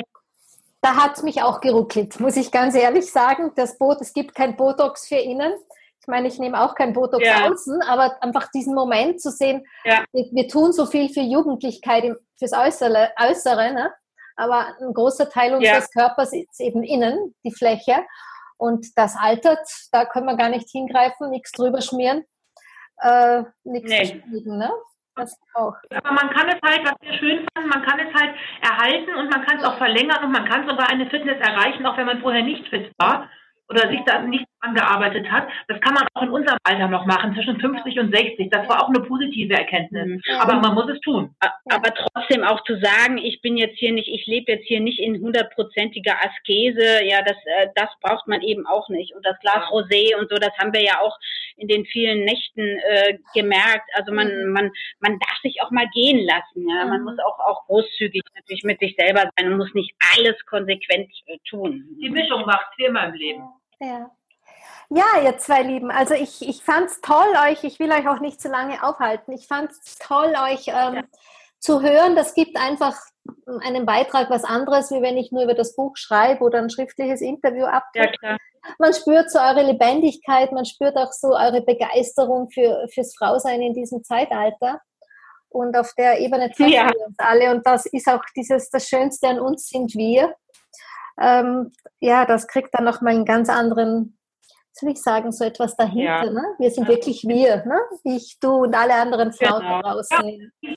Da 0.81 0.95
hat 0.95 1.17
es 1.17 1.23
mich 1.23 1.41
auch 1.41 1.61
geruckelt, 1.61 2.19
muss 2.19 2.37
ich 2.37 2.51
ganz 2.51 2.75
ehrlich 2.75 3.11
sagen. 3.11 3.51
Das 3.55 3.77
Boot, 3.77 4.01
es 4.01 4.13
gibt 4.13 4.35
kein 4.35 4.55
Botox 4.55 5.07
für 5.07 5.15
innen. 5.15 5.53
Ich 6.01 6.07
meine, 6.07 6.27
ich 6.27 6.39
nehme 6.39 6.61
auch 6.61 6.75
kein 6.75 6.93
Botox 6.93 7.25
ja. 7.25 7.49
außen, 7.49 7.81
aber 7.83 8.21
einfach 8.23 8.49
diesen 8.51 8.73
Moment 8.73 9.21
zu 9.21 9.31
sehen, 9.31 9.65
ja. 9.83 10.03
wir, 10.11 10.25
wir, 10.31 10.47
tun 10.47 10.71
so 10.71 10.85
viel 10.85 11.09
für 11.09 11.21
Jugendlichkeit, 11.21 12.15
fürs 12.37 12.53
Äußere, 12.53 13.11
Äußere 13.19 13.73
ne? 13.73 13.93
aber 14.35 14.67
ein 14.79 14.93
großer 14.93 15.29
Teil 15.29 15.53
unseres 15.53 15.89
ja. 15.93 16.01
Körpers 16.01 16.31
ist 16.33 16.59
eben 16.59 16.83
innen, 16.83 17.35
die 17.43 17.51
Fläche. 17.51 18.05
Und 18.57 18.97
das 18.97 19.15
altert, 19.17 19.67
da 19.91 20.05
können 20.05 20.25
wir 20.25 20.37
gar 20.37 20.49
nicht 20.49 20.69
hingreifen, 20.69 21.29
nichts 21.29 21.51
drüber 21.51 21.81
schmieren 21.81 22.23
äh, 23.01 23.43
nichts 23.63 23.89
nee. 23.89 24.21
Ne? 24.45 24.71
Das 25.19 25.37
auch. 25.53 25.75
Aber 25.91 26.13
man 26.13 26.29
kann 26.29 26.47
es 26.47 26.61
halt, 26.63 26.85
was 26.85 26.95
wir 27.01 27.13
schön 27.19 27.45
fanden, 27.53 27.69
man 27.69 27.83
kann 27.83 27.99
es 27.99 28.13
halt 28.13 28.33
erhalten 28.61 29.15
und 29.15 29.29
man 29.29 29.45
kann 29.45 29.57
es 29.57 29.65
auch 29.65 29.77
verlängern 29.77 30.23
und 30.23 30.31
man 30.31 30.45
kann 30.45 30.65
sogar 30.65 30.89
eine 30.89 31.09
Fitness 31.09 31.39
erreichen, 31.41 31.85
auch 31.85 31.97
wenn 31.97 32.05
man 32.05 32.21
vorher 32.21 32.41
nicht 32.41 32.65
fit 32.69 32.89
war 32.97 33.29
oder 33.67 33.89
sich 33.89 33.99
da 34.05 34.19
nicht 34.19 34.45
angearbeitet 34.61 35.29
hat. 35.31 35.47
Das 35.67 35.79
kann 35.81 35.93
man 35.93 36.07
auch 36.13 36.23
in 36.23 36.29
unserem 36.29 36.57
Alter 36.63 36.87
noch 36.87 37.05
machen, 37.05 37.33
zwischen 37.33 37.59
50 37.59 37.99
und 37.99 38.15
60. 38.15 38.49
Das 38.49 38.67
war 38.67 38.83
auch 38.83 38.89
eine 38.89 39.01
positive 39.01 39.53
Erkenntnis. 39.53 40.05
Mhm. 40.05 40.21
Aber 40.39 40.55
man 40.55 40.73
muss 40.73 40.89
es 40.89 40.99
tun. 41.01 41.35
Aber 41.39 41.93
trotzdem 41.93 42.43
auch 42.43 42.63
zu 42.63 42.79
sagen, 42.79 43.17
ich 43.17 43.41
bin 43.41 43.57
jetzt 43.57 43.77
hier 43.77 43.93
nicht, 43.93 44.07
ich 44.07 44.25
lebe 44.27 44.51
jetzt 44.51 44.67
hier 44.67 44.79
nicht 44.79 44.99
in 44.99 45.21
hundertprozentiger 45.21 46.15
Askese, 46.23 47.05
ja, 47.05 47.21
das, 47.21 47.37
äh, 47.45 47.67
das 47.75 47.89
braucht 48.01 48.27
man 48.27 48.41
eben 48.41 48.65
auch 48.67 48.89
nicht. 48.89 49.15
Und 49.15 49.25
das 49.25 49.39
Glas 49.39 49.63
Rosé 49.71 50.15
und 50.19 50.29
so, 50.29 50.35
das 50.35 50.55
haben 50.57 50.73
wir 50.73 50.83
ja 50.83 50.99
auch 51.01 51.17
in 51.57 51.67
den 51.67 51.85
vielen 51.85 52.23
Nächten 52.23 52.61
äh, 52.61 53.17
gemerkt. 53.33 53.89
Also 53.93 54.13
man, 54.13 54.27
mhm. 54.27 54.51
man, 54.51 54.71
man 54.99 55.19
darf 55.19 55.37
sich 55.41 55.61
auch 55.61 55.71
mal 55.71 55.87
gehen 55.93 56.25
lassen. 56.25 56.67
Ja? 56.67 56.85
Man 56.85 56.99
mhm. 56.99 57.05
muss 57.05 57.19
auch, 57.19 57.39
auch 57.39 57.65
großzügig 57.67 58.23
natürlich 58.35 58.63
mit 58.63 58.79
sich 58.79 58.95
selber 58.97 59.29
sein 59.35 59.51
und 59.51 59.57
muss 59.57 59.73
nicht 59.73 59.93
alles 60.15 60.35
konsequent 60.45 61.11
äh, 61.27 61.37
tun. 61.49 61.85
Die 62.01 62.09
Mischung 62.09 62.45
macht 62.45 62.73
viermal 62.75 63.09
im 63.09 63.15
Leben. 63.15 63.43
Ja. 63.79 64.11
Ja, 64.89 65.05
ihr 65.23 65.37
zwei 65.37 65.61
Lieben, 65.61 65.91
also 65.91 66.15
ich, 66.15 66.47
ich 66.47 66.63
fand 66.63 66.87
es 66.87 67.01
toll, 67.01 67.27
euch, 67.47 67.63
ich 67.63 67.79
will 67.79 67.91
euch 67.91 68.07
auch 68.07 68.19
nicht 68.19 68.41
zu 68.41 68.47
lange 68.47 68.83
aufhalten, 68.83 69.31
ich 69.33 69.47
fand 69.47 69.71
es 69.71 69.97
toll, 69.99 70.33
euch 70.49 70.67
ähm, 70.67 70.95
ja. 70.95 71.03
zu 71.59 71.81
hören. 71.81 72.15
Das 72.15 72.33
gibt 72.33 72.57
einfach 72.57 72.97
einen 73.61 73.85
Beitrag 73.85 74.29
was 74.31 74.43
anderes, 74.43 74.89
wie 74.89 75.01
wenn 75.01 75.17
ich 75.17 75.31
nur 75.31 75.43
über 75.43 75.53
das 75.53 75.75
Buch 75.75 75.95
schreibe 75.95 76.43
oder 76.43 76.59
ein 76.59 76.71
schriftliches 76.71 77.21
Interview 77.21 77.65
abgebe. 77.65 78.11
Ja, 78.21 78.37
man 78.77 78.93
spürt 78.93 79.31
so 79.31 79.39
eure 79.39 79.63
Lebendigkeit, 79.63 80.51
man 80.51 80.65
spürt 80.65 80.95
auch 80.97 81.11
so 81.11 81.29
eure 81.29 81.61
Begeisterung 81.61 82.49
für, 82.49 82.87
fürs 82.93 83.15
Frausein 83.15 83.61
in 83.61 83.73
diesem 83.73 84.03
Zeitalter. 84.03 84.81
Und 85.49 85.75
auf 85.75 85.93
der 85.97 86.19
Ebene 86.19 86.51
treffen 86.51 86.71
ja. 86.71 86.89
wir 86.89 87.07
uns 87.07 87.15
alle. 87.17 87.51
Und 87.51 87.65
das 87.65 87.85
ist 87.87 88.07
auch 88.07 88.21
dieses, 88.35 88.69
das 88.69 88.87
Schönste 88.87 89.27
an 89.27 89.39
uns 89.39 89.67
sind 89.67 89.95
wir. 89.95 90.35
Ähm, 91.19 91.71
ja, 91.99 92.25
das 92.25 92.47
kriegt 92.47 92.73
dann 92.73 92.85
nochmal 92.85 93.13
einen 93.13 93.25
ganz 93.25 93.49
anderen 93.49 94.18
soll 94.79 94.91
ich 94.91 95.01
sagen, 95.01 95.31
so 95.31 95.43
etwas 95.43 95.75
dahinter. 95.75 96.25
Ja. 96.25 96.31
Ne? 96.31 96.43
Wir 96.57 96.71
sind 96.71 96.83
ja. 96.83 96.89
wirklich 96.89 97.23
wir, 97.23 97.65
ne? 97.65 97.79
ich, 98.03 98.37
du 98.39 98.63
und 98.63 98.75
alle 98.75 98.95
anderen 98.95 99.31
Frauen 99.33 99.61
genau. 99.61 99.81
draußen. 99.81 100.51
Ja. 100.61 100.73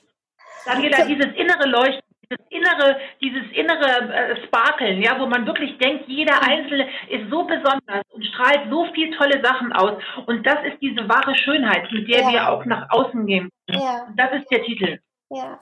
Daniela, 0.65 1.05
dieses 1.05 1.33
innere 1.35 1.67
Leuchten, 1.67 2.03
dieses 2.23 2.39
innere, 2.49 2.99
dieses 3.21 3.51
innere 3.53 4.13
äh, 4.13 4.45
Sparkeln, 4.45 5.01
ja, 5.01 5.19
wo 5.19 5.25
man 5.25 5.45
wirklich 5.45 5.77
denkt, 5.77 6.05
jeder 6.07 6.41
Einzelne 6.41 6.87
ist 7.09 7.29
so 7.29 7.43
besonders 7.43 8.03
und 8.11 8.25
strahlt 8.25 8.69
so 8.69 8.85
viel 8.93 9.15
tolle 9.17 9.43
Sachen 9.43 9.73
aus. 9.73 10.01
Und 10.25 10.45
das 10.45 10.63
ist 10.65 10.81
diese 10.81 11.07
wahre 11.07 11.35
Schönheit, 11.35 11.91
mit 11.91 12.07
der 12.07 12.21
ja. 12.21 12.31
wir 12.31 12.49
auch 12.49 12.65
nach 12.65 12.89
außen 12.91 13.25
gehen. 13.25 13.49
Ja. 13.67 14.07
Das 14.15 14.31
ist 14.33 14.49
der 14.49 14.63
Titel. 14.63 14.99
Ja, 15.29 15.59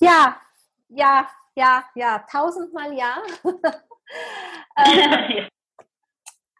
ja, 0.00 0.36
ja, 0.88 1.28
ja, 1.54 1.84
ja, 1.94 2.24
tausendmal 2.30 2.92
ja. 2.94 3.22
ähm, 4.76 5.48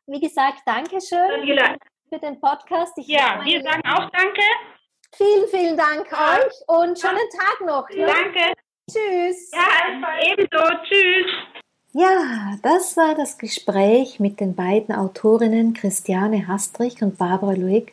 wie 0.07 0.21
gesagt, 0.21 0.61
Dankeschön 0.64 1.29
Daniela. 1.29 1.77
für 2.09 2.19
den 2.19 2.40
Podcast. 2.40 2.92
Ich 2.97 3.09
ja, 3.09 3.40
wir 3.45 3.62
sagen 3.62 3.83
auch 3.87 4.11
Danke. 4.11 4.42
Vielen, 5.14 5.49
vielen 5.49 5.77
Dank 5.77 6.07
ja. 6.11 6.37
euch 6.37 6.55
und 6.66 6.99
schönen 6.99 7.16
ja. 7.16 7.38
Tag 7.38 7.66
noch. 7.66 7.90
Ja. 7.90 8.07
Danke. 8.07 8.53
Tschüss. 8.90 9.51
Ja, 9.53 10.31
ebenso. 10.31 10.64
Tschüss. 10.85 11.33
Ja, 11.92 12.57
das 12.62 12.97
war 12.97 13.14
das 13.14 13.38
Gespräch 13.38 14.21
mit 14.21 14.38
den 14.38 14.55
beiden 14.55 14.95
Autorinnen 14.95 15.73
Christiane 15.73 16.47
Hastrich 16.47 17.03
und 17.03 17.16
Barbara 17.16 17.53
Luig, 17.53 17.92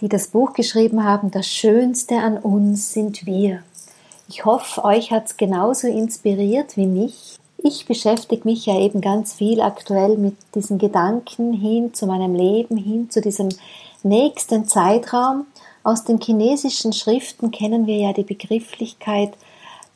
die 0.00 0.08
das 0.08 0.28
Buch 0.28 0.52
geschrieben 0.52 1.02
haben, 1.02 1.30
Das 1.30 1.46
Schönste 1.46 2.16
an 2.16 2.36
uns 2.36 2.92
sind 2.92 3.24
wir. 3.24 3.62
Ich 4.28 4.44
hoffe, 4.44 4.84
euch 4.84 5.10
hat 5.10 5.26
es 5.26 5.36
genauso 5.36 5.88
inspiriert 5.88 6.76
wie 6.76 6.86
mich. 6.86 7.38
Ich 7.58 7.86
beschäftige 7.86 8.46
mich 8.46 8.66
ja 8.66 8.78
eben 8.78 9.00
ganz 9.00 9.34
viel 9.34 9.60
aktuell 9.60 10.18
mit 10.18 10.36
diesen 10.54 10.78
Gedanken 10.78 11.52
hin 11.52 11.94
zu 11.94 12.06
meinem 12.06 12.34
Leben, 12.34 12.76
hin 12.76 13.10
zu 13.10 13.20
diesem 13.20 13.48
nächsten 14.02 14.66
Zeitraum. 14.66 15.46
Aus 15.82 16.04
den 16.04 16.20
chinesischen 16.20 16.92
Schriften 16.92 17.50
kennen 17.50 17.86
wir 17.86 17.96
ja 17.96 18.12
die 18.12 18.24
Begrifflichkeit 18.24 19.32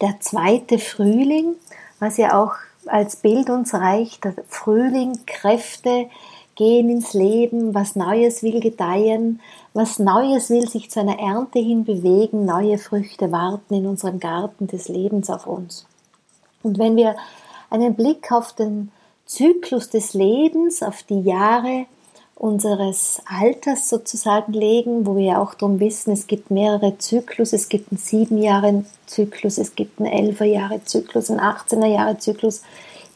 der 0.00 0.20
zweite 0.20 0.78
Frühling, 0.78 1.56
was 1.98 2.16
ja 2.16 2.42
auch 2.42 2.54
als 2.86 3.16
Bild 3.16 3.50
uns 3.50 3.74
reicht. 3.74 4.24
Der 4.24 4.34
Frühling, 4.48 5.20
Kräfte 5.26 6.06
gehen 6.54 6.90
ins 6.90 7.14
Leben, 7.14 7.74
was 7.74 7.96
Neues 7.96 8.42
will 8.42 8.60
gedeihen, 8.60 9.40
was 9.72 9.98
Neues 9.98 10.50
will 10.50 10.68
sich 10.68 10.90
zu 10.90 11.00
einer 11.00 11.18
Ernte 11.18 11.58
hin 11.58 11.84
bewegen, 11.84 12.44
neue 12.44 12.78
Früchte 12.78 13.32
warten 13.32 13.74
in 13.74 13.86
unserem 13.86 14.20
Garten 14.20 14.66
des 14.66 14.88
Lebens 14.88 15.30
auf 15.30 15.46
uns. 15.46 15.86
Und 16.62 16.78
wenn 16.78 16.96
wir 16.96 17.16
einen 17.70 17.94
Blick 17.94 18.30
auf 18.32 18.52
den 18.52 18.90
Zyklus 19.26 19.90
des 19.90 20.14
Lebens, 20.14 20.82
auf 20.82 21.02
die 21.04 21.20
Jahre 21.20 21.86
unseres 22.34 23.20
Alters 23.26 23.90
sozusagen 23.90 24.54
legen, 24.54 25.06
wo 25.06 25.14
wir 25.14 25.24
ja 25.24 25.42
auch 25.42 25.54
darum 25.54 25.78
wissen, 25.78 26.12
es 26.12 26.26
gibt 26.26 26.50
mehrere 26.50 26.96
Zyklus, 26.96 27.52
es 27.52 27.68
gibt 27.68 27.92
einen 27.92 27.98
sieben 27.98 28.38
Jahre 28.38 28.84
Zyklus, 29.06 29.58
es 29.58 29.74
gibt 29.74 30.00
einen 30.00 30.10
elfer 30.10 30.46
Jahre 30.46 30.82
Zyklus, 30.82 31.30
einen 31.30 31.40
18er 31.40 31.86
Jahre 31.86 32.18
Zyklus. 32.18 32.62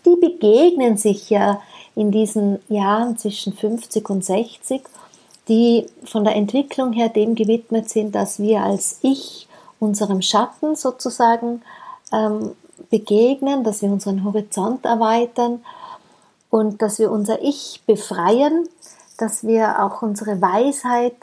Die 0.05 0.17
begegnen 0.17 0.99
sich 0.99 1.31
ja 1.31 1.63
in 1.95 2.11
diesen 2.11 2.59
Jahren 2.69 3.17
zwischen 3.17 3.55
50 3.55 4.11
und 4.11 4.25
60, 4.25 4.83
die 5.49 5.87
von 6.05 6.25
der 6.25 6.37
Entwicklung 6.37 6.93
her 6.93 7.09
dem 7.09 7.35
gewidmet 7.35 7.89
sind, 7.89 8.15
dass 8.15 8.39
wir 8.39 8.63
als 8.63 8.99
Ich 9.01 9.49
unserem 9.81 10.21
Schatten 10.21 10.77
sozusagen 10.77 11.63
ähm, 12.13 12.53
begegnen, 12.91 13.65
dass 13.65 13.83
wir 13.83 13.91
unseren 13.91 14.25
Horizont 14.25 14.85
erweitern 14.85 15.65
und 16.51 16.83
dass 16.83 16.99
wir 16.99 17.11
unser 17.11 17.43
Ich 17.43 17.83
befreien, 17.87 18.69
dass 19.19 19.45
wir 19.45 19.83
auch 19.83 20.03
unsere 20.03 20.41
Weisheit 20.41 21.17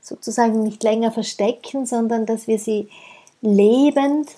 sozusagen 0.00 0.62
nicht 0.62 0.82
länger 0.82 1.12
verstecken, 1.12 1.86
sondern 1.86 2.26
dass 2.26 2.46
wir 2.46 2.58
sie 2.58 2.88
lebend 3.40 4.28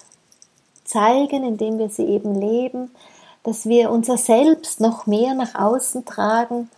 zeigen, 0.85 1.45
indem 1.45 1.79
wir 1.79 1.89
sie 1.89 2.05
eben 2.05 2.35
leben, 2.35 2.91
dass 3.43 3.67
wir 3.67 3.91
unser 3.91 4.17
Selbst 4.17 4.81
noch 4.81 5.07
mehr 5.07 5.35
nach 5.35 5.55
außen 5.55 6.05
tragen. 6.05 6.71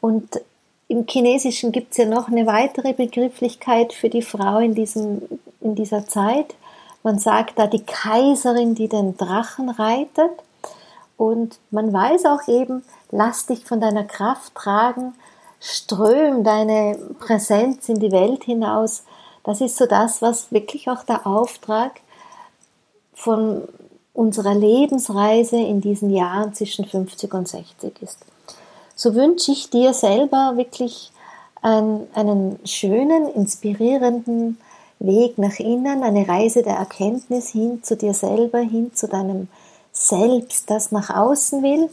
Und 0.00 0.40
im 0.88 1.06
Chinesischen 1.06 1.72
gibt 1.72 1.92
es 1.92 1.98
ja 1.98 2.06
noch 2.06 2.28
eine 2.28 2.46
weitere 2.46 2.92
Begrifflichkeit 2.92 3.92
für 3.92 4.08
die 4.08 4.22
Frau 4.22 4.58
in, 4.58 4.74
diesem, 4.74 5.22
in 5.60 5.74
dieser 5.74 6.06
Zeit. 6.06 6.54
Man 7.02 7.18
sagt 7.18 7.58
da 7.58 7.66
die 7.66 7.84
Kaiserin, 7.84 8.74
die 8.74 8.88
den 8.88 9.16
Drachen 9.16 9.70
reitet. 9.70 10.30
Und 11.16 11.58
man 11.70 11.92
weiß 11.92 12.24
auch 12.26 12.48
eben, 12.48 12.82
lass 13.10 13.46
dich 13.46 13.64
von 13.64 13.80
deiner 13.80 14.04
Kraft 14.04 14.54
tragen, 14.54 15.14
ström 15.60 16.44
deine 16.44 16.98
Präsenz 17.18 17.88
in 17.88 18.00
die 18.00 18.12
Welt 18.12 18.44
hinaus, 18.44 19.04
Das 19.44 19.60
ist 19.60 19.76
so 19.76 19.86
das, 19.86 20.20
was 20.20 20.52
wirklich 20.52 20.88
auch 20.88 21.02
der 21.02 21.26
Auftrag 21.26 22.00
von 23.14 23.66
unserer 24.12 24.54
Lebensreise 24.54 25.56
in 25.56 25.80
diesen 25.80 26.10
Jahren 26.10 26.52
zwischen 26.54 26.84
50 26.84 27.32
und 27.32 27.48
60 27.48 28.02
ist. 28.02 28.18
So 28.94 29.14
wünsche 29.14 29.52
ich 29.52 29.70
dir 29.70 29.94
selber 29.94 30.54
wirklich 30.56 31.10
einen, 31.62 32.06
einen 32.14 32.58
schönen, 32.64 33.28
inspirierenden 33.28 34.58
Weg 35.00 35.38
nach 35.38 35.58
innen, 35.58 36.02
eine 36.02 36.28
Reise 36.28 36.62
der 36.62 36.76
Erkenntnis 36.76 37.50
hin 37.50 37.82
zu 37.82 37.96
dir 37.96 38.14
selber, 38.14 38.60
hin 38.60 38.94
zu 38.94 39.08
deinem 39.08 39.48
Selbst, 39.92 40.70
das 40.70 40.92
nach 40.92 41.10
außen 41.10 41.62
will. 41.62 41.88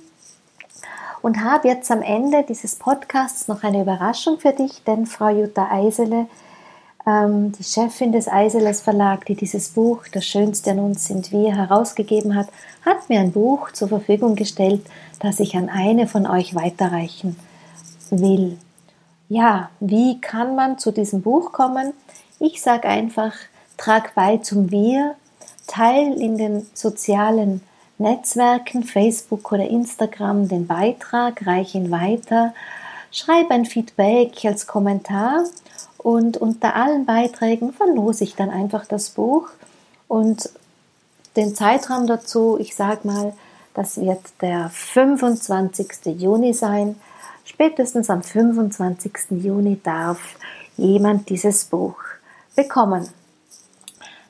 Und 1.21 1.43
habe 1.43 1.67
jetzt 1.67 1.89
am 1.89 2.01
Ende 2.01 2.43
dieses 2.43 2.75
Podcasts 2.75 3.47
noch 3.47 3.63
eine 3.63 3.81
Überraschung 3.81 4.39
für 4.39 4.53
dich, 4.53 4.83
denn 4.83 5.07
Frau 5.07 5.29
Jutta 5.29 5.71
Eisele 5.71 6.27
ähm, 7.07 7.53
die 7.53 7.63
Chefin 7.63 8.11
des 8.11 8.27
Eiseles 8.27 8.81
Verlag, 8.81 9.25
die 9.25 9.35
dieses 9.35 9.69
Buch 9.69 10.03
Das 10.11 10.25
Schönste 10.25 10.71
an 10.71 10.79
uns 10.79 11.07
sind 11.07 11.31
wir 11.31 11.55
herausgegeben 11.55 12.35
hat, 12.35 12.49
hat 12.85 13.09
mir 13.09 13.21
ein 13.21 13.31
Buch 13.31 13.71
zur 13.71 13.87
Verfügung 13.87 14.35
gestellt, 14.35 14.81
das 15.21 15.39
ich 15.39 15.55
an 15.55 15.69
eine 15.69 16.07
von 16.07 16.27
euch 16.27 16.53
weiterreichen 16.53 17.37
will. 18.11 18.57
Ja, 19.29 19.69
wie 19.79 20.19
kann 20.19 20.55
man 20.55 20.77
zu 20.77 20.91
diesem 20.91 21.21
Buch 21.21 21.53
kommen? 21.53 21.93
Ich 22.39 22.61
sage 22.61 22.87
einfach, 22.87 23.33
trag 23.77 24.13
bei 24.13 24.37
zum 24.37 24.69
Wir, 24.69 25.15
teil 25.65 26.13
in 26.21 26.37
den 26.37 26.67
sozialen 26.75 27.61
Netzwerken, 27.97 28.83
Facebook 28.83 29.51
oder 29.51 29.67
Instagram 29.67 30.47
den 30.47 30.67
Beitrag, 30.67 31.47
reich 31.47 31.73
ihn 31.73 31.89
weiter, 31.89 32.53
schreib 33.11 33.49
ein 33.49 33.65
Feedback 33.65 34.45
als 34.45 34.67
Kommentar 34.67 35.45
und 35.97 36.37
unter 36.37 36.75
allen 36.75 37.07
Beiträgen 37.07 37.73
verlose 37.73 38.23
ich 38.23 38.35
dann 38.35 38.51
einfach 38.51 38.85
das 38.85 39.09
Buch 39.09 39.49
und 40.07 40.51
den 41.35 41.55
Zeitraum 41.55 42.05
dazu, 42.05 42.57
ich 42.59 42.75
sag 42.75 43.03
mal, 43.03 43.33
das 43.73 43.99
wird 43.99 44.21
der 44.41 44.69
25. 44.69 46.19
Juni 46.19 46.53
sein. 46.53 46.95
Spätestens 47.45 48.09
am 48.09 48.21
25. 48.21 49.13
Juni 49.31 49.79
darf 49.83 50.19
jemand 50.77 51.29
dieses 51.29 51.65
Buch 51.65 52.06
bekommen. 52.57 53.07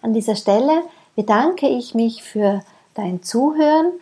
An 0.03 0.13
dieser 0.13 0.35
Stelle 0.35 0.83
bedanke 1.15 1.67
ich 1.67 1.95
mich 1.95 2.21
für 2.21 2.61
dein 2.93 3.23
Zuhören, 3.23 3.93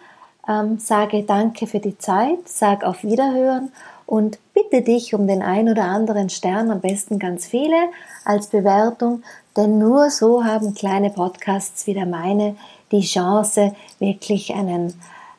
ähm, 0.47 0.77
sage 0.79 1.23
Danke 1.23 1.67
für 1.67 1.79
die 1.79 1.97
Zeit, 1.97 2.49
sag 2.49 2.83
auf 2.83 3.03
Wiederhören 3.03 3.71
und 4.05 4.37
bitte 4.53 4.81
dich 4.81 5.13
um 5.13 5.27
den 5.27 5.41
ein 5.41 5.69
oder 5.69 5.85
anderen 5.85 6.29
Stern, 6.29 6.69
am 6.69 6.81
besten 6.81 7.17
ganz 7.17 7.45
viele, 7.45 7.89
als 8.25 8.47
Bewertung, 8.47 9.23
denn 9.55 9.79
nur 9.79 10.09
so 10.09 10.43
haben 10.43 10.75
kleine 10.75 11.09
Podcasts 11.09 11.87
wie 11.87 11.93
der 11.93 12.05
meine 12.05 12.57
die 12.91 13.01
Chance, 13.01 13.75
wirklich 13.99 14.53
einen 14.53 14.93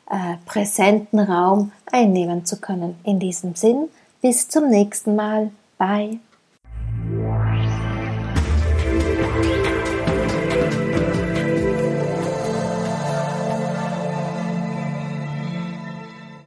äh, 0.09 0.35
präsenten 0.45 1.19
Raum 1.19 1.71
einnehmen 1.91 2.45
zu 2.45 2.59
können. 2.59 2.97
In 3.03 3.19
diesem 3.19 3.55
Sinn, 3.55 3.89
bis 4.21 4.49
zum 4.49 4.69
nächsten 4.69 5.15
Mal. 5.15 5.51
Bye. 5.77 6.19